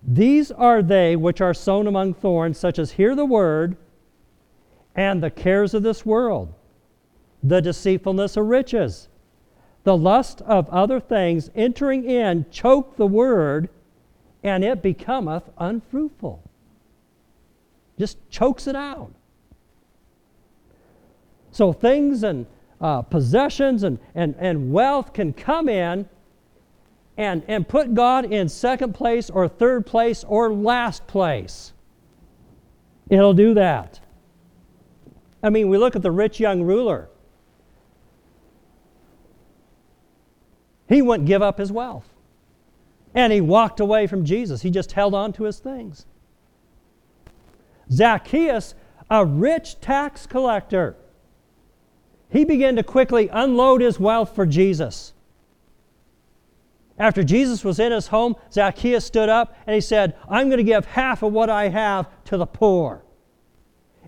These 0.06 0.52
are 0.52 0.82
they 0.82 1.16
which 1.16 1.40
are 1.40 1.54
sown 1.54 1.88
among 1.88 2.14
thorns, 2.14 2.58
such 2.58 2.78
as 2.78 2.92
hear 2.92 3.16
the 3.16 3.26
word 3.26 3.78
and 4.96 5.24
the 5.24 5.32
cares 5.32 5.74
of 5.74 5.84
this 5.84 6.06
world, 6.06 6.54
the 7.42 7.62
deceitfulness 7.62 8.38
of 8.38 8.46
riches 8.46 9.08
the 9.84 9.98
lust 9.98 10.42
of 10.42 10.70
other 10.70 11.00
things 11.00 11.50
entering 11.56 12.10
in 12.10 12.46
choke 12.50 12.96
the 12.96 13.08
word, 13.08 13.70
and 14.44 14.64
it 14.64 14.82
becometh 14.82 15.44
unfruitful. 15.58 16.42
Just 17.98 18.18
chokes 18.30 18.68
it 18.68 18.76
out. 18.76 19.14
So 21.54 21.72
things 21.72 22.24
and 22.24 22.46
uh, 22.82 23.04
possessions 23.04 23.84
and, 23.84 24.00
and, 24.16 24.36
and 24.40 24.74
wealth 24.74 25.14
can 25.14 25.32
come 25.32 25.70
in 25.70 26.10
and, 27.16 27.44
and 27.48 27.66
put 27.68 27.94
God 27.94 28.26
in 28.26 28.50
second 28.50 28.94
place 28.94 29.30
or 29.30 29.48
third 29.48 29.86
place 29.86 30.26
or 30.26 30.52
last 30.52 31.08
place. 31.08 31.72
It'll 33.08 33.36
do 33.36 33.54
that. 33.54 34.00
I 35.44 35.50
mean, 35.50 35.70
we 35.70 35.78
look 35.78 35.96
at 35.96 36.02
the 36.02 36.12
rich 36.12 36.40
young 36.40 36.64
ruler. 36.64 37.08
He 40.90 41.02
wouldn't 41.02 41.28
give 41.28 41.42
up 41.42 41.60
his 41.60 41.72
wealth. 41.72 42.10
And 43.14 43.32
he 43.32 43.42
walked 43.42 43.80
away 43.80 44.08
from 44.08 44.26
Jesus. 44.26 44.64
He 44.64 44.72
just 44.72 44.94
held 44.94 45.14
on 45.14 45.34
to 45.34 45.44
his 45.44 45.60
things. 45.60 46.08
Zacchaeus 47.92 48.74
a 49.12 49.24
rich 49.24 49.80
tax 49.80 50.26
collector. 50.26 50.96
He 52.34 52.46
began 52.46 52.76
to 52.78 52.84
quickly 52.84 53.30
unload 53.32 53.82
his 53.82 54.00
wealth 54.00 54.34
for 54.34 54.48
Jesus. 54.48 55.14
After 56.98 57.24
Jesus 57.24 57.64
was 57.64 57.80
in 57.80 57.92
his 57.92 58.08
home, 58.08 58.36
Zacchaeus 58.52 59.06
stood 59.06 59.30
up 59.30 59.56
and 59.68 59.76
he 59.76 59.82
said, 59.82 60.16
I'm 60.28 60.48
going 60.48 60.58
to 60.58 60.64
give 60.64 60.84
half 60.88 61.22
of 61.22 61.32
what 61.32 61.52
I 61.52 61.70
have 61.70 62.10
to 62.26 62.38
the 62.38 62.48
poor. 62.48 63.04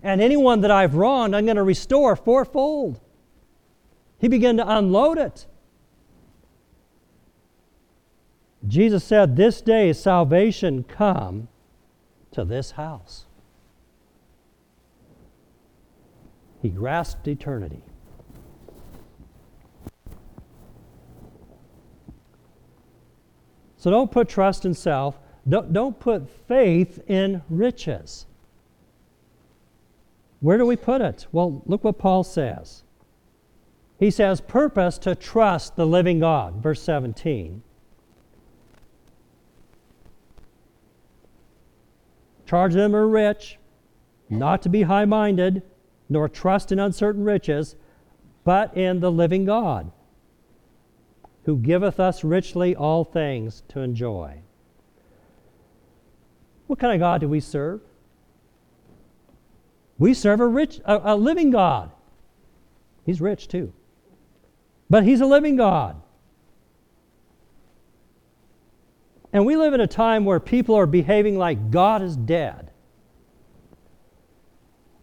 And 0.02 0.20
anyone 0.20 0.60
that 0.62 0.72
I've 0.72 0.96
wronged, 0.96 1.36
I'm 1.36 1.44
going 1.44 1.56
to 1.56 1.62
restore 1.62 2.16
fourfold. 2.16 3.00
He 4.18 4.26
began 4.26 4.56
to 4.56 4.68
unload 4.68 5.18
it. 5.18 5.46
Jesus 8.66 9.04
said, 9.04 9.36
This 9.36 9.60
day 9.60 9.90
is 9.90 10.00
salvation 10.00 10.82
come 10.82 11.46
to 12.32 12.44
this 12.44 12.72
house. 12.72 13.26
He 16.60 16.70
grasped 16.70 17.28
eternity. 17.28 17.82
So 23.86 23.92
don't 23.92 24.10
put 24.10 24.28
trust 24.28 24.64
in 24.64 24.74
self. 24.74 25.16
Don't, 25.48 25.72
don't 25.72 25.96
put 26.00 26.28
faith 26.48 26.98
in 27.06 27.40
riches. 27.48 28.26
Where 30.40 30.58
do 30.58 30.66
we 30.66 30.74
put 30.74 31.02
it? 31.02 31.28
Well, 31.30 31.62
look 31.66 31.84
what 31.84 31.96
Paul 31.96 32.24
says. 32.24 32.82
He 34.00 34.10
says, 34.10 34.40
purpose 34.40 34.98
to 34.98 35.14
trust 35.14 35.76
the 35.76 35.86
living 35.86 36.18
God, 36.18 36.60
verse 36.60 36.82
17. 36.82 37.62
Charge 42.44 42.74
them 42.74 42.90
who 42.90 42.96
are 42.96 43.06
rich, 43.06 43.56
not 44.28 44.62
to 44.62 44.68
be 44.68 44.82
high 44.82 45.04
minded, 45.04 45.62
nor 46.08 46.28
trust 46.28 46.72
in 46.72 46.80
uncertain 46.80 47.22
riches, 47.22 47.76
but 48.42 48.76
in 48.76 48.98
the 48.98 49.12
living 49.12 49.44
God, 49.44 49.92
who 51.46 51.56
giveth 51.56 52.00
us 52.00 52.24
richly 52.24 52.74
all 52.74 53.04
things 53.04 53.62
to 53.68 53.80
enjoy. 53.80 54.40
What 56.66 56.80
kind 56.80 56.92
of 56.92 56.98
God 56.98 57.20
do 57.20 57.28
we 57.28 57.38
serve? 57.38 57.80
We 59.96 60.12
serve 60.12 60.40
a 60.40 60.46
rich, 60.46 60.80
a, 60.84 61.14
a 61.14 61.16
living 61.16 61.52
God. 61.52 61.92
He's 63.04 63.20
rich 63.20 63.46
too. 63.46 63.72
But 64.90 65.04
he's 65.04 65.20
a 65.20 65.26
living 65.26 65.54
God. 65.54 66.02
And 69.32 69.46
we 69.46 69.56
live 69.56 69.72
in 69.72 69.80
a 69.80 69.86
time 69.86 70.24
where 70.24 70.40
people 70.40 70.74
are 70.74 70.86
behaving 70.86 71.38
like 71.38 71.70
God 71.70 72.02
is 72.02 72.16
dead. 72.16 72.72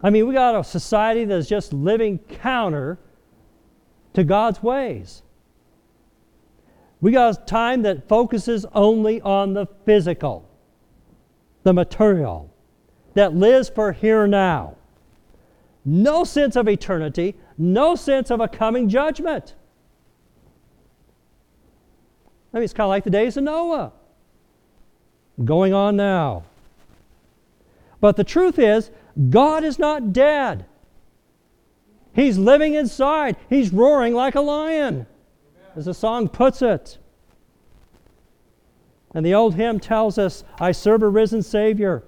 I 0.02 0.10
mean, 0.10 0.28
we 0.28 0.34
got 0.34 0.56
a 0.56 0.64
society 0.66 1.24
that's 1.24 1.48
just 1.48 1.72
living 1.72 2.20
counter 2.20 3.00
to 4.14 4.26
God's 4.26 4.62
ways. 4.62 5.24
We 7.04 7.12
got 7.12 7.46
time 7.46 7.82
that 7.82 8.08
focuses 8.08 8.66
only 8.74 9.20
on 9.20 9.54
the 9.54 9.66
physical, 9.86 10.50
the 11.64 11.74
material, 11.74 12.50
that 13.14 13.36
lives 13.36 13.68
for 13.68 13.92
here 13.92 14.24
and 14.24 14.32
now. 14.32 14.78
No 15.84 16.24
sense 16.24 16.56
of 16.56 16.70
eternity, 16.70 17.36
no 17.58 17.98
sense 17.98 18.32
of 18.32 18.40
a 18.40 18.48
coming 18.48 18.88
judgment. 18.88 19.54
I 22.54 22.58
mean, 22.58 22.64
it's 22.64 22.74
kind 22.74 22.86
of 22.86 22.90
like 22.90 23.04
the 23.04 23.10
days 23.10 23.36
of 23.36 23.44
Noah 23.44 23.92
going 25.44 25.74
on 25.74 25.98
now. 25.98 26.44
But 28.00 28.16
the 28.16 28.24
truth 28.24 28.58
is, 28.58 28.92
God 29.30 29.66
is 29.66 29.78
not 29.78 30.14
dead. 30.14 30.66
He's 32.16 32.38
living 32.38 32.76
inside. 32.76 33.36
He's 33.50 33.74
roaring 33.74 34.14
like 34.14 34.36
a 34.36 34.42
lion, 34.42 35.06
as 35.76 35.84
the 35.84 35.94
song 35.94 36.30
puts 36.30 36.62
it. 36.62 37.00
And 39.14 39.26
the 39.26 39.34
old 39.34 39.56
hymn 39.56 39.80
tells 39.80 40.18
us, 40.18 40.44
I 40.60 40.72
serve 40.72 41.04
a 41.04 41.08
risen 41.08 41.44
Savior. 41.44 42.04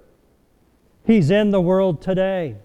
He's 1.06 1.30
in 1.30 1.52
the 1.52 1.62
world 1.62 2.02
today. 2.02 2.56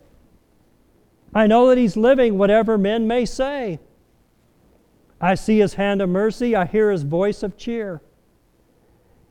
I 1.34 1.46
know 1.46 1.68
that 1.68 1.78
He's 1.78 1.96
living, 1.96 2.38
whatever 2.38 2.78
men 2.78 3.06
may 3.06 3.26
say. 3.26 3.78
I 5.20 5.34
see 5.34 5.58
His 5.58 5.74
hand 5.74 6.00
of 6.00 6.08
mercy, 6.08 6.56
I 6.56 6.64
hear 6.64 6.90
His 6.90 7.02
voice 7.02 7.42
of 7.42 7.56
cheer. 7.56 8.00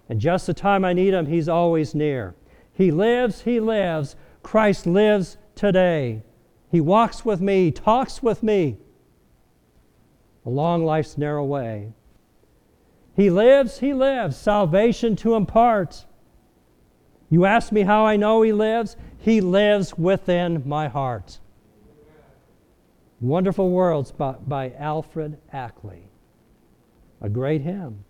And 0.10 0.19
just 0.19 0.48
the 0.48 0.54
time 0.56 0.84
I 0.84 0.93
need 0.93 1.13
him, 1.13 1.28
he's 1.28 1.48
always 1.48 1.93
near. 1.93 2.34
He 2.74 2.89
lives, 2.89 3.41
he 3.41 3.60
lives. 3.60 4.15
Christ 4.41 4.88
lives 4.88 5.38
today. 5.54 6.24
He 6.72 6.82
walks 6.82 7.24
with 7.24 7.39
me, 7.39 7.65
he 7.65 7.72
talks 7.72 8.24
with 8.24 8.41
me 8.41 8.78
along 10.45 10.84
life's 10.84 11.17
narrow 11.17 11.45
way. 11.45 11.93
He 13.19 13.29
lives, 13.29 13.79
he 13.79 13.93
lives, 13.93 14.38
salvation 14.38 15.17
to 15.17 15.36
impart. 15.36 16.05
You 17.29 17.43
ask 17.43 17.69
me 17.69 17.82
how 17.82 18.05
I 18.05 18.15
know 18.15 18.43
he 18.43 18.53
lives? 18.53 18.95
He 19.17 19.41
lives 19.41 19.97
within 19.97 20.63
my 20.65 20.88
heart. 20.88 21.39
Wonderful 23.19 23.71
Worlds 23.71 24.13
by, 24.13 24.36
by 24.47 24.71
Alfred 24.71 25.38
Ackley. 25.51 26.08
A 27.19 27.27
great 27.27 27.60
hymn. 27.60 28.05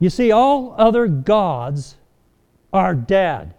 You 0.00 0.10
see, 0.10 0.32
all 0.32 0.74
other 0.76 1.06
gods 1.06 1.98
are 2.72 2.96
dead. 2.96 3.54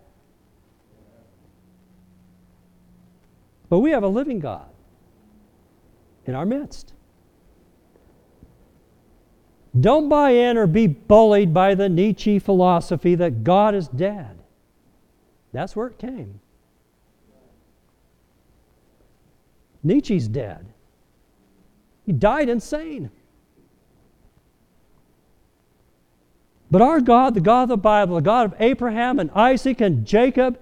But 3.69 3.79
we 3.79 3.91
have 3.91 4.03
a 4.03 4.09
living 4.09 4.41
God 4.41 4.67
in 6.25 6.35
our 6.35 6.45
midst. 6.45 6.91
Don't 9.79 10.07
buy 10.07 10.31
in 10.31 10.57
or 10.57 10.67
be 10.67 10.87
bullied 10.87 11.53
by 11.53 11.75
the 11.75 11.89
Nietzsche 11.89 12.39
philosophy 12.39 13.15
that 13.15 13.43
God 13.43 13.75
is 13.75 13.87
dead. 13.89 14.39
That's 15.51 15.75
where 15.75 15.87
it 15.87 15.97
came. 15.97 16.39
Nietzsche's 19.83 20.27
dead. 20.27 20.65
He 22.05 22.11
died 22.11 22.49
insane. 22.49 23.11
But 26.71 26.81
our 26.81 26.99
God, 26.99 27.33
the 27.33 27.41
God 27.41 27.63
of 27.63 27.69
the 27.69 27.77
Bible, 27.77 28.15
the 28.15 28.21
God 28.21 28.47
of 28.47 28.55
Abraham 28.59 29.19
and 29.19 29.29
Isaac 29.31 29.81
and 29.81 30.05
Jacob, 30.05 30.59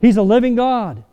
He's 0.00 0.16
a 0.16 0.22
living 0.22 0.54
God. 0.54 1.04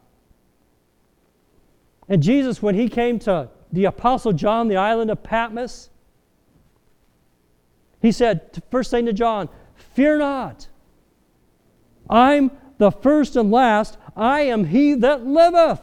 And 2.08 2.24
Jesus, 2.24 2.62
when 2.62 2.76
He 2.76 2.90
came 2.90 3.20
to 3.20 3.50
the 3.72 3.86
Apostle 3.86 4.34
John, 4.34 4.68
the 4.68 4.78
island 4.78 5.12
of 5.12 5.22
Patmos, 5.22 5.90
He 8.02 8.12
said, 8.12 8.64
first 8.72 8.92
thing 8.92 9.06
to 9.06 9.14
John, 9.14 9.50
Fear 9.94 10.20
not. 10.20 10.68
I'm 12.10 12.52
the 12.78 12.92
first 12.92 13.36
and 13.36 13.52
last. 13.52 13.98
I 14.16 14.42
am 14.42 14.66
He 14.66 14.94
that 14.96 15.26
liveth 15.26 15.82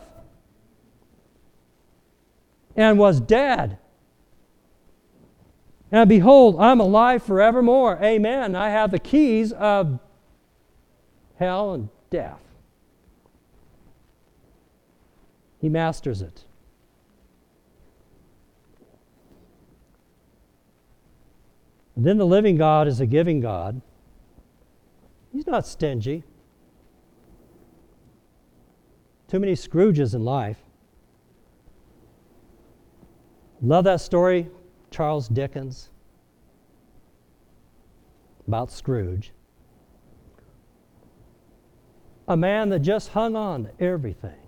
and 2.77 2.99
was 2.99 3.21
dead 3.21 3.79
and 5.93 6.09
behold, 6.09 6.57
I'm 6.59 6.81
alive 6.81 7.23
forevermore. 7.23 7.99
Amen. 8.03 8.55
I 8.55 8.71
have 8.71 8.91
the 8.91 8.99
keys 8.99 9.53
of 9.53 10.01
hell 11.39 11.75
and 11.75 11.89
death. 12.11 12.41
He 15.61 15.69
masters 15.69 16.23
it. 16.23 16.45
And 21.85 21.86
then 21.97 22.19
the 22.19 22.27
living 22.27 22.57
God 22.57 22.89
is 22.89 23.01
a 23.01 23.07
giving 23.07 23.41
God. 23.41 23.81
He's 25.33 25.47
not 25.47 25.67
stingy. 25.67 26.25
Too 29.29 29.41
many 29.41 29.55
Scrooges 29.55 30.15
in 30.15 30.25
life. 30.25 30.59
Love 33.63 33.85
that 33.85 34.01
story 34.01 34.49
Charles 34.91 35.29
Dickens 35.29 35.91
about 38.47 38.71
Scrooge. 38.71 39.33
A 42.29 42.37
man 42.37 42.69
that 42.69 42.81
just 42.81 43.09
hung 43.11 43.37
on 43.37 43.65
to 43.65 43.83
everything. 43.83 44.39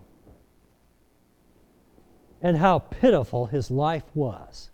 And 2.41 2.59
how 2.59 2.79
pitiful 2.79 3.47
his 3.47 3.71
life 3.71 4.05
was. 4.15 4.71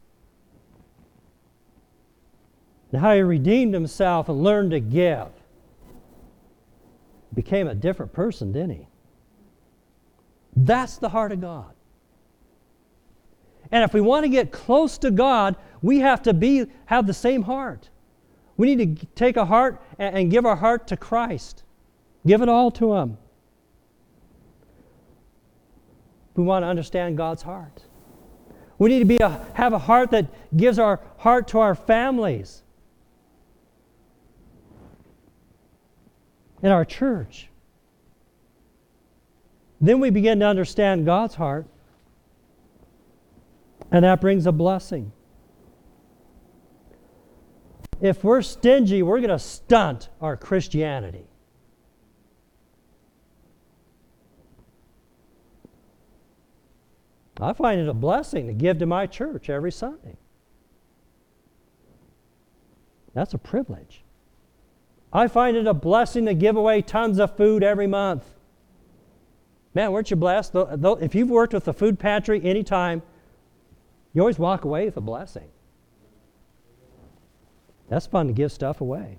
And 2.94 3.00
how 3.00 3.12
he 3.12 3.22
redeemed 3.22 3.74
himself 3.74 4.28
and 4.28 4.40
learned 4.44 4.70
to 4.70 4.78
give. 4.78 5.26
Became 7.34 7.66
a 7.66 7.74
different 7.74 8.12
person, 8.12 8.52
didn't 8.52 8.70
he? 8.70 8.86
That's 10.54 10.98
the 10.98 11.08
heart 11.08 11.32
of 11.32 11.40
God. 11.40 11.74
And 13.72 13.82
if 13.82 13.92
we 13.94 14.00
want 14.00 14.22
to 14.22 14.28
get 14.28 14.52
close 14.52 14.96
to 14.98 15.10
God, 15.10 15.56
we 15.82 15.98
have 15.98 16.22
to 16.22 16.32
be, 16.32 16.66
have 16.86 17.08
the 17.08 17.12
same 17.12 17.42
heart. 17.42 17.88
We 18.56 18.72
need 18.72 19.00
to 19.00 19.06
take 19.16 19.36
a 19.36 19.44
heart 19.44 19.82
and, 19.98 20.16
and 20.16 20.30
give 20.30 20.46
our 20.46 20.54
heart 20.54 20.86
to 20.86 20.96
Christ. 20.96 21.64
Give 22.24 22.42
it 22.42 22.48
all 22.48 22.70
to 22.70 22.94
Him. 22.94 23.18
We 26.36 26.44
want 26.44 26.62
to 26.62 26.68
understand 26.68 27.16
God's 27.16 27.42
heart. 27.42 27.82
We 28.78 28.88
need 28.88 29.00
to 29.00 29.04
be 29.04 29.18
a, 29.18 29.44
have 29.54 29.72
a 29.72 29.80
heart 29.80 30.12
that 30.12 30.28
gives 30.56 30.78
our 30.78 31.00
heart 31.16 31.48
to 31.48 31.58
our 31.58 31.74
families 31.74 32.60
in 36.64 36.70
our 36.70 36.84
church. 36.84 37.50
Then 39.82 40.00
we 40.00 40.08
begin 40.08 40.40
to 40.40 40.46
understand 40.46 41.04
God's 41.04 41.34
heart, 41.34 41.66
and 43.92 44.02
that 44.02 44.22
brings 44.22 44.46
a 44.46 44.52
blessing. 44.52 45.12
If 48.00 48.24
we're 48.24 48.40
stingy, 48.40 49.02
we're 49.02 49.18
going 49.18 49.28
to 49.28 49.38
stunt 49.38 50.08
our 50.22 50.38
Christianity. 50.38 51.26
I 57.38 57.52
find 57.52 57.78
it 57.78 57.88
a 57.88 57.94
blessing 57.94 58.46
to 58.46 58.54
give 58.54 58.78
to 58.78 58.86
my 58.86 59.06
church 59.06 59.50
every 59.50 59.72
Sunday. 59.72 60.16
That's 63.12 63.34
a 63.34 63.38
privilege. 63.38 64.02
I 65.14 65.28
find 65.28 65.56
it 65.56 65.66
a 65.68 65.74
blessing 65.74 66.26
to 66.26 66.34
give 66.34 66.56
away 66.56 66.82
tons 66.82 67.20
of 67.20 67.36
food 67.36 67.62
every 67.62 67.86
month. 67.86 68.24
Man, 69.72 69.92
weren't 69.92 70.10
you 70.10 70.16
blessed? 70.16 70.52
If 70.54 71.14
you've 71.14 71.30
worked 71.30 71.54
with 71.54 71.64
the 71.64 71.72
food 71.72 72.00
pantry 72.00 72.44
anytime, 72.44 73.02
you 74.12 74.20
always 74.20 74.38
walk 74.38 74.64
away 74.64 74.86
with 74.86 74.96
a 74.96 75.00
blessing. 75.00 75.48
That's 77.88 78.06
fun 78.06 78.26
to 78.26 78.32
give 78.32 78.50
stuff 78.50 78.80
away. 78.80 79.18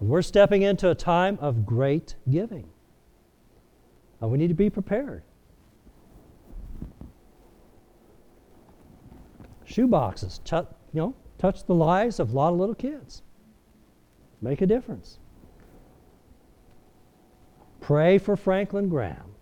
We're 0.00 0.22
stepping 0.22 0.62
into 0.62 0.90
a 0.90 0.94
time 0.94 1.38
of 1.40 1.64
great 1.64 2.14
giving. 2.30 2.68
And 4.20 4.30
we 4.30 4.38
need 4.38 4.48
to 4.48 4.54
be 4.54 4.70
prepared. 4.70 5.22
Shoe 9.64 9.86
boxes, 9.86 10.40
you 10.52 10.66
know, 10.92 11.14
touch 11.38 11.64
the 11.64 11.74
lives 11.74 12.20
of 12.20 12.32
a 12.32 12.34
lot 12.34 12.52
of 12.52 12.58
little 12.58 12.74
kids. 12.74 13.22
Make 14.40 14.60
a 14.62 14.66
difference. 14.66 15.18
Pray 17.80 18.18
for 18.18 18.36
Franklin 18.36 18.88
Graham. 18.88 19.34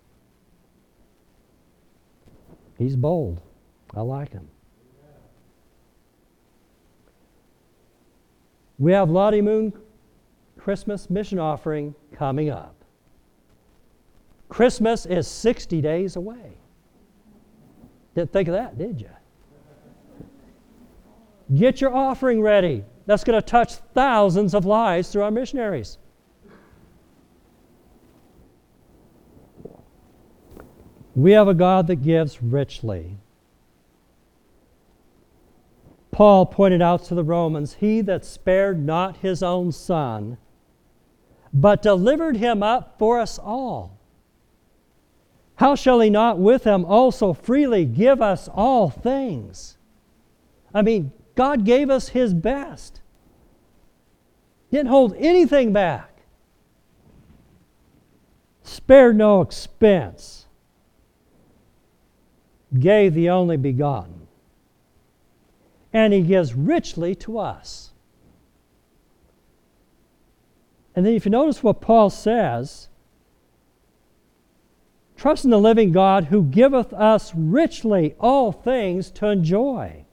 He's 2.77 2.95
bold. 2.95 3.41
I 3.95 4.01
like 4.01 4.31
him. 4.31 4.47
We 8.79 8.91
have 8.91 9.09
Lottie 9.09 9.41
Moon 9.41 9.71
Christmas 10.57 11.09
mission 11.09 11.39
offering 11.39 11.93
coming 12.11 12.49
up. 12.49 12.75
Christmas 14.49 15.05
is 15.05 15.27
60 15.27 15.81
days 15.81 16.15
away. 16.15 16.57
Didn't 18.15 18.31
think 18.31 18.47
of 18.47 18.53
that, 18.53 18.77
did 18.77 18.99
you? 19.01 19.09
Get 21.55 21.81
your 21.81 21.93
offering 21.93 22.41
ready. 22.41 22.83
That's 23.05 23.23
going 23.23 23.39
to 23.39 23.45
touch 23.45 23.75
thousands 23.93 24.53
of 24.53 24.65
lives 24.65 25.09
through 25.09 25.23
our 25.23 25.31
missionaries. 25.31 25.97
We 31.15 31.31
have 31.33 31.47
a 31.47 31.53
God 31.53 31.87
that 31.87 31.97
gives 31.97 32.41
richly. 32.41 33.17
Paul 36.11 36.45
pointed 36.45 36.81
out 36.81 37.03
to 37.05 37.15
the 37.15 37.23
Romans, 37.23 37.75
He 37.75 38.01
that 38.01 38.23
spared 38.23 38.83
not 38.83 39.17
his 39.17 39.43
own 39.43 39.71
son, 39.71 40.37
but 41.53 41.81
delivered 41.81 42.37
him 42.37 42.63
up 42.63 42.97
for 42.97 43.19
us 43.19 43.37
all 43.37 43.99
how 45.55 45.75
shall 45.75 45.99
he 45.99 46.09
not 46.09 46.39
with 46.39 46.63
him 46.63 46.83
also 46.85 47.33
freely 47.33 47.85
give 47.85 48.21
us 48.21 48.49
all 48.53 48.89
things? 48.89 49.77
I 50.73 50.81
mean, 50.81 51.11
God 51.35 51.65
gave 51.65 51.89
us 51.89 52.09
his 52.09 52.33
best. 52.33 53.01
Didn't 54.71 54.87
hold 54.87 55.15
anything 55.17 55.73
back. 55.73 56.21
Spared 58.63 59.15
no 59.15 59.41
expense. 59.41 60.45
Gave 62.77 63.13
the 63.13 63.29
only 63.29 63.57
begotten. 63.57 64.27
And 65.91 66.13
he 66.13 66.21
gives 66.21 66.53
richly 66.53 67.13
to 67.15 67.37
us. 67.37 67.91
And 70.95 71.05
then 71.05 71.13
if 71.13 71.25
you 71.25 71.31
notice 71.31 71.63
what 71.63 71.81
Paul 71.81 72.09
says, 72.09 72.89
Trust 75.23 75.45
in 75.45 75.51
the 75.51 75.59
living 75.59 75.91
God 75.91 76.25
who 76.25 76.43
giveth 76.43 76.91
us 76.91 77.33
richly 77.33 78.13
all 78.19 78.51
things 78.51 79.09
to 79.11 79.27
enjoy. 79.27 80.03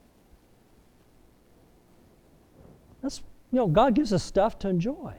That's, 3.02 3.20
you 3.52 3.58
know, 3.58 3.66
God 3.66 3.94
gives 3.94 4.12
us 4.12 4.22
stuff 4.22 4.58
to 4.60 4.68
enjoy. 4.68 5.14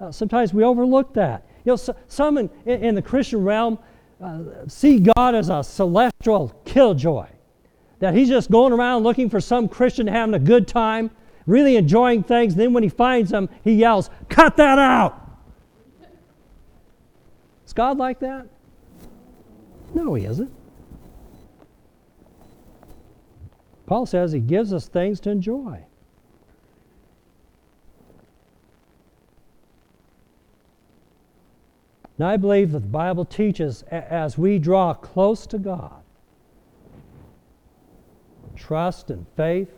Uh, 0.00 0.10
sometimes 0.10 0.52
we 0.52 0.64
overlook 0.64 1.14
that. 1.14 1.46
You 1.64 1.72
know, 1.72 1.76
so, 1.76 1.94
some 2.08 2.38
in, 2.38 2.50
in, 2.66 2.94
the 2.94 3.02
Christian 3.02 3.44
realm 3.44 3.78
uh, 4.22 4.40
see 4.66 4.98
God 4.98 5.34
as 5.34 5.48
a 5.48 5.62
celestial 5.62 6.54
killjoy. 6.64 7.26
That 7.98 8.14
he's 8.14 8.28
just 8.28 8.50
going 8.50 8.72
around 8.72 9.02
looking 9.02 9.28
for 9.28 9.40
some 9.40 9.68
Christian 9.68 10.06
having 10.06 10.34
a 10.34 10.38
good 10.38 10.66
time, 10.66 11.10
really 11.46 11.76
enjoying 11.76 12.22
things. 12.22 12.54
Then 12.54 12.72
when 12.72 12.82
he 12.82 12.88
finds 12.88 13.30
them, 13.30 13.50
he 13.62 13.72
yells, 13.72 14.08
Cut 14.28 14.56
that 14.56 14.78
out! 14.78 15.16
Is 17.66 17.74
God 17.74 17.98
like 17.98 18.20
that? 18.20 18.46
No, 19.92 20.14
he 20.14 20.24
isn't. 20.24 20.50
Paul 23.86 24.06
says 24.06 24.32
he 24.32 24.40
gives 24.40 24.72
us 24.72 24.88
things 24.88 25.20
to 25.20 25.30
enjoy. 25.30 25.84
Now, 32.20 32.28
I 32.28 32.36
believe 32.36 32.72
that 32.72 32.80
the 32.80 32.86
Bible 32.86 33.24
teaches 33.24 33.80
as 33.90 34.36
we 34.36 34.58
draw 34.58 34.92
close 34.92 35.46
to 35.46 35.58
God, 35.58 36.02
trust 38.54 39.08
and 39.08 39.24
faith, 39.38 39.70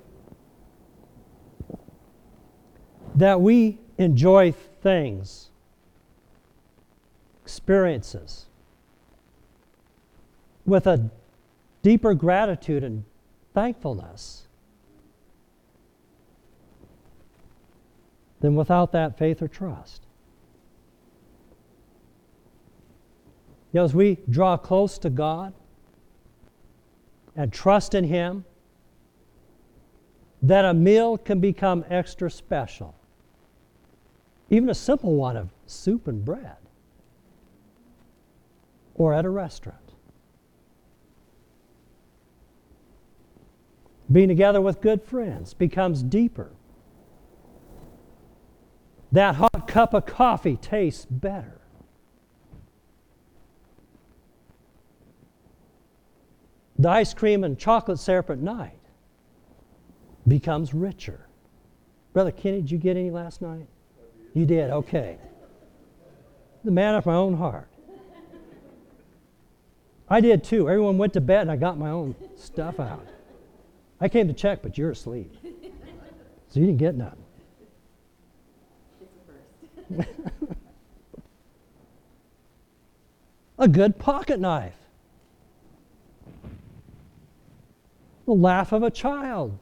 that 3.15 3.41
we 3.41 3.79
enjoy 3.97 4.51
things 4.51 5.51
experiences 7.45 8.47
with 10.67 10.89
a 10.89 11.11
deeper 11.85 12.13
gratitude 12.13 12.83
and 12.83 13.05
thankfulness 13.55 14.49
than 18.41 18.57
without 18.57 18.91
that 18.91 19.17
faith 19.17 19.41
or 19.41 19.47
trust. 19.47 20.02
You 23.73 23.81
know, 23.81 23.85
as 23.85 23.95
we 23.95 24.19
draw 24.29 24.57
close 24.57 24.99
to 24.99 25.11
God 25.11 25.55
and 27.35 27.51
trust 27.53 27.95
in 27.95 28.05
Him, 28.05 28.45
that 30.43 30.65
a 30.65 30.75
meal 30.75 31.17
can 31.17 31.41
become 31.41 31.85
extra 31.89 32.31
special. 32.31 32.95
Even 34.51 34.69
a 34.69 34.75
simple 34.75 35.15
one 35.15 35.37
of 35.37 35.49
soup 35.67 36.07
and 36.07 36.23
bread 36.23 36.57
or 38.95 39.15
at 39.15 39.25
a 39.25 39.31
restaurant. 39.31 39.79
Being 44.11 44.29
together 44.29 44.61
with 44.61 44.83
good 44.83 45.03
friends 45.03 45.55
becomes 45.55 46.03
deeper. 46.03 46.51
That 49.11 49.37
hot 49.37 49.67
cup 49.67 49.95
of 49.95 50.05
coffee 50.05 50.57
tastes 50.57 51.07
better. 51.07 51.62
The 56.83 56.89
ice 56.89 57.15
cream 57.15 57.45
and 57.45 57.57
chocolate 57.57 58.01
syrup 58.01 58.29
at 58.29 58.41
night 58.41 58.81
becomes 60.27 60.75
richer. 60.75 61.29
Brother 62.13 62.33
Kenny, 62.33 62.61
did 62.61 62.73
you 62.73 62.79
get 62.79 62.97
any 62.97 63.13
last 63.13 63.41
night? 63.41 63.69
You 64.35 64.47
did, 64.47 64.69
okay. 64.71 65.17
The 66.65 66.73
man 66.73 66.97
of 66.97 67.07
my 67.07 67.15
own 67.15 67.37
heart. 67.37 67.69
I 70.09 70.21
did 70.21 70.43
too. 70.43 70.69
Everyone 70.69 70.99
went 70.99 71.13
to 71.13 71.21
bed 71.21 71.43
and 71.43 71.53
I 71.53 71.57
got 71.57 71.79
my 71.79 71.91
own 71.91 72.17
stuff 72.37 72.81
out. 72.81 73.07
I 74.01 74.09
came 74.09 74.27
to 74.27 74.35
check, 74.35 74.61
but 74.61 74.77
you're 74.77 74.91
asleep. 74.91 75.33
So 76.49 76.59
you 76.59 76.67
didn't 76.67 76.79
get 76.79 76.97
none. 76.97 77.17
a 83.57 83.69
good 83.69 84.01
pocket 84.01 84.41
knife. 84.41 84.82
The 88.27 88.33
laugh 88.33 88.73
of 88.73 88.83
a 88.83 88.91
child. 88.91 89.59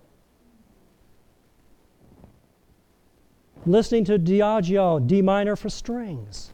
listening 3.67 4.05
to 4.07 4.15
Adagio, 4.15 4.99
D 4.99 5.23
minor 5.23 5.57
for 5.57 5.69
strings. 5.69 6.53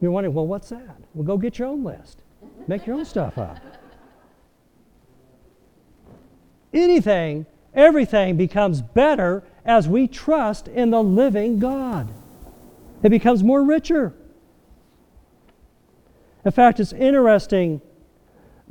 You're 0.00 0.10
wondering, 0.10 0.34
well, 0.34 0.46
what's 0.46 0.68
that? 0.70 0.96
Well, 1.14 1.24
go 1.24 1.36
get 1.36 1.58
your 1.58 1.68
own 1.68 1.84
list. 1.84 2.22
Make 2.66 2.86
your 2.86 2.96
own 2.96 3.04
stuff 3.04 3.38
up. 3.38 3.58
Anything, 6.72 7.46
everything 7.74 8.36
becomes 8.36 8.82
better 8.82 9.42
as 9.64 9.88
we 9.88 10.08
trust 10.08 10.68
in 10.68 10.90
the 10.90 11.02
living 11.02 11.58
God. 11.58 12.08
It 13.02 13.10
becomes 13.10 13.44
more 13.44 13.62
richer. 13.62 14.12
In 16.44 16.50
fact, 16.50 16.80
it's 16.80 16.92
interesting 16.92 17.80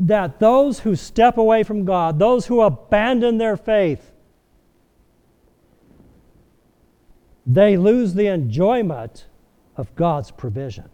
that 0.01 0.39
those 0.39 0.79
who 0.79 0.95
step 0.95 1.37
away 1.37 1.61
from 1.61 1.85
God, 1.85 2.17
those 2.17 2.47
who 2.47 2.61
abandon 2.61 3.37
their 3.37 3.55
faith, 3.55 4.11
they 7.45 7.77
lose 7.77 8.15
the 8.15 8.25
enjoyment 8.25 9.27
of 9.77 9.93
God's 9.95 10.31
provision. 10.31 10.89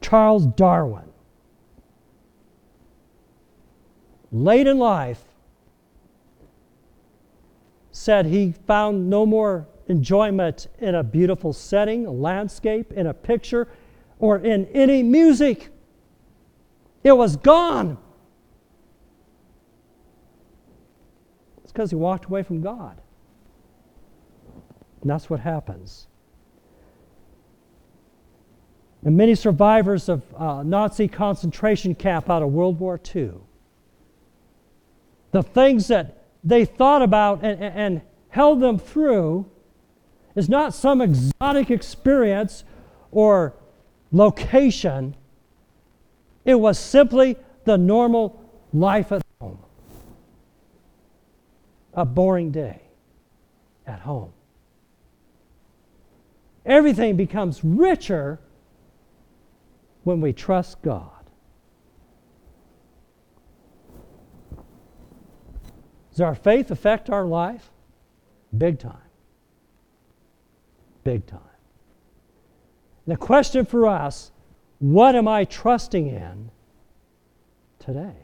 Charles 0.00 0.46
Darwin, 0.46 1.08
late 4.32 4.66
in 4.66 4.78
life, 4.78 5.22
said 7.92 8.26
he 8.26 8.52
found 8.66 9.08
no 9.08 9.24
more 9.24 9.68
enjoyment 9.86 10.66
in 10.80 10.96
a 10.96 11.04
beautiful 11.04 11.52
setting, 11.52 12.04
a 12.06 12.10
landscape, 12.10 12.92
in 12.92 13.06
a 13.06 13.14
picture, 13.14 13.68
or 14.18 14.38
in 14.38 14.66
any 14.66 15.04
music. 15.04 15.70
It 17.06 17.16
was 17.16 17.36
gone. 17.36 17.98
It's 21.62 21.70
because 21.70 21.90
he 21.90 21.94
walked 21.94 22.24
away 22.24 22.42
from 22.42 22.62
God. 22.62 23.00
And 25.00 25.08
that's 25.08 25.30
what 25.30 25.38
happens. 25.38 26.08
And 29.04 29.16
many 29.16 29.36
survivors 29.36 30.08
of 30.08 30.24
uh, 30.36 30.64
Nazi 30.64 31.06
concentration 31.06 31.94
camp 31.94 32.28
out 32.28 32.42
of 32.42 32.50
World 32.50 32.80
War 32.80 33.00
II, 33.14 33.34
the 35.30 35.44
things 35.44 35.86
that 35.86 36.24
they 36.42 36.64
thought 36.64 37.02
about 37.02 37.44
and, 37.44 37.62
and 37.62 38.02
held 38.30 38.60
them 38.60 38.80
through 38.80 39.48
is 40.34 40.48
not 40.48 40.74
some 40.74 41.00
exotic 41.00 41.70
experience 41.70 42.64
or 43.12 43.54
location. 44.10 45.14
It 46.46 46.54
was 46.54 46.78
simply 46.78 47.36
the 47.64 47.76
normal 47.76 48.40
life 48.72 49.10
at 49.10 49.22
home. 49.40 49.58
A 51.92 52.04
boring 52.04 52.52
day 52.52 52.80
at 53.86 54.00
home. 54.00 54.32
Everything 56.64 57.16
becomes 57.16 57.64
richer 57.64 58.38
when 60.04 60.20
we 60.20 60.32
trust 60.32 60.80
God. 60.82 61.10
Does 66.12 66.20
our 66.20 66.34
faith 66.34 66.70
affect 66.70 67.10
our 67.10 67.26
life? 67.26 67.70
Big 68.56 68.78
time. 68.78 68.96
Big 71.02 71.26
time. 71.26 71.40
The 73.06 73.16
question 73.16 73.64
for 73.66 73.86
us 73.86 74.30
what 74.78 75.14
am 75.14 75.26
I 75.26 75.44
trusting 75.44 76.06
in 76.06 76.50
today? 77.78 78.16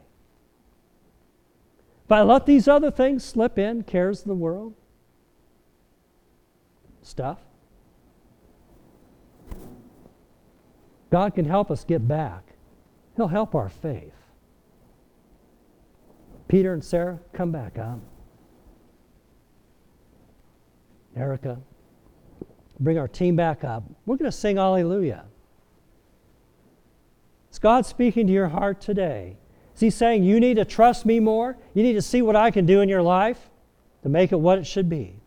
If 2.04 2.12
I 2.12 2.22
let 2.22 2.46
these 2.46 2.68
other 2.68 2.90
things 2.90 3.24
slip 3.24 3.58
in, 3.58 3.84
cares 3.84 4.20
of 4.20 4.28
the 4.28 4.34
world, 4.34 4.74
stuff, 7.02 7.38
God 11.10 11.34
can 11.34 11.44
help 11.44 11.70
us 11.70 11.84
get 11.84 12.06
back. 12.06 12.54
He'll 13.16 13.28
help 13.28 13.54
our 13.54 13.68
faith. 13.68 14.14
Peter 16.48 16.72
and 16.74 16.84
Sarah, 16.84 17.18
come 17.32 17.52
back 17.52 17.78
up. 17.78 17.98
Erica, 21.16 21.58
bring 22.80 22.98
our 22.98 23.08
team 23.08 23.36
back 23.36 23.64
up. 23.64 23.84
We're 24.06 24.16
going 24.16 24.30
to 24.30 24.36
sing 24.36 24.58
Alleluia. 24.58 25.24
Is 27.52 27.58
God 27.58 27.84
speaking 27.84 28.26
to 28.26 28.32
your 28.32 28.48
heart 28.48 28.80
today? 28.80 29.36
Is 29.74 29.80
He 29.80 29.90
saying, 29.90 30.24
You 30.24 30.40
need 30.40 30.56
to 30.56 30.64
trust 30.64 31.04
me 31.04 31.20
more? 31.20 31.58
You 31.74 31.82
need 31.82 31.92
to 31.92 32.02
see 32.02 32.22
what 32.22 32.34
I 32.34 32.50
can 32.50 32.64
do 32.64 32.80
in 32.80 32.88
your 32.88 33.02
life 33.02 33.50
to 34.02 34.08
make 34.08 34.32
it 34.32 34.40
what 34.40 34.58
it 34.58 34.66
should 34.66 34.88
be? 34.88 35.20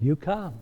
You 0.00 0.14
come. 0.14 0.54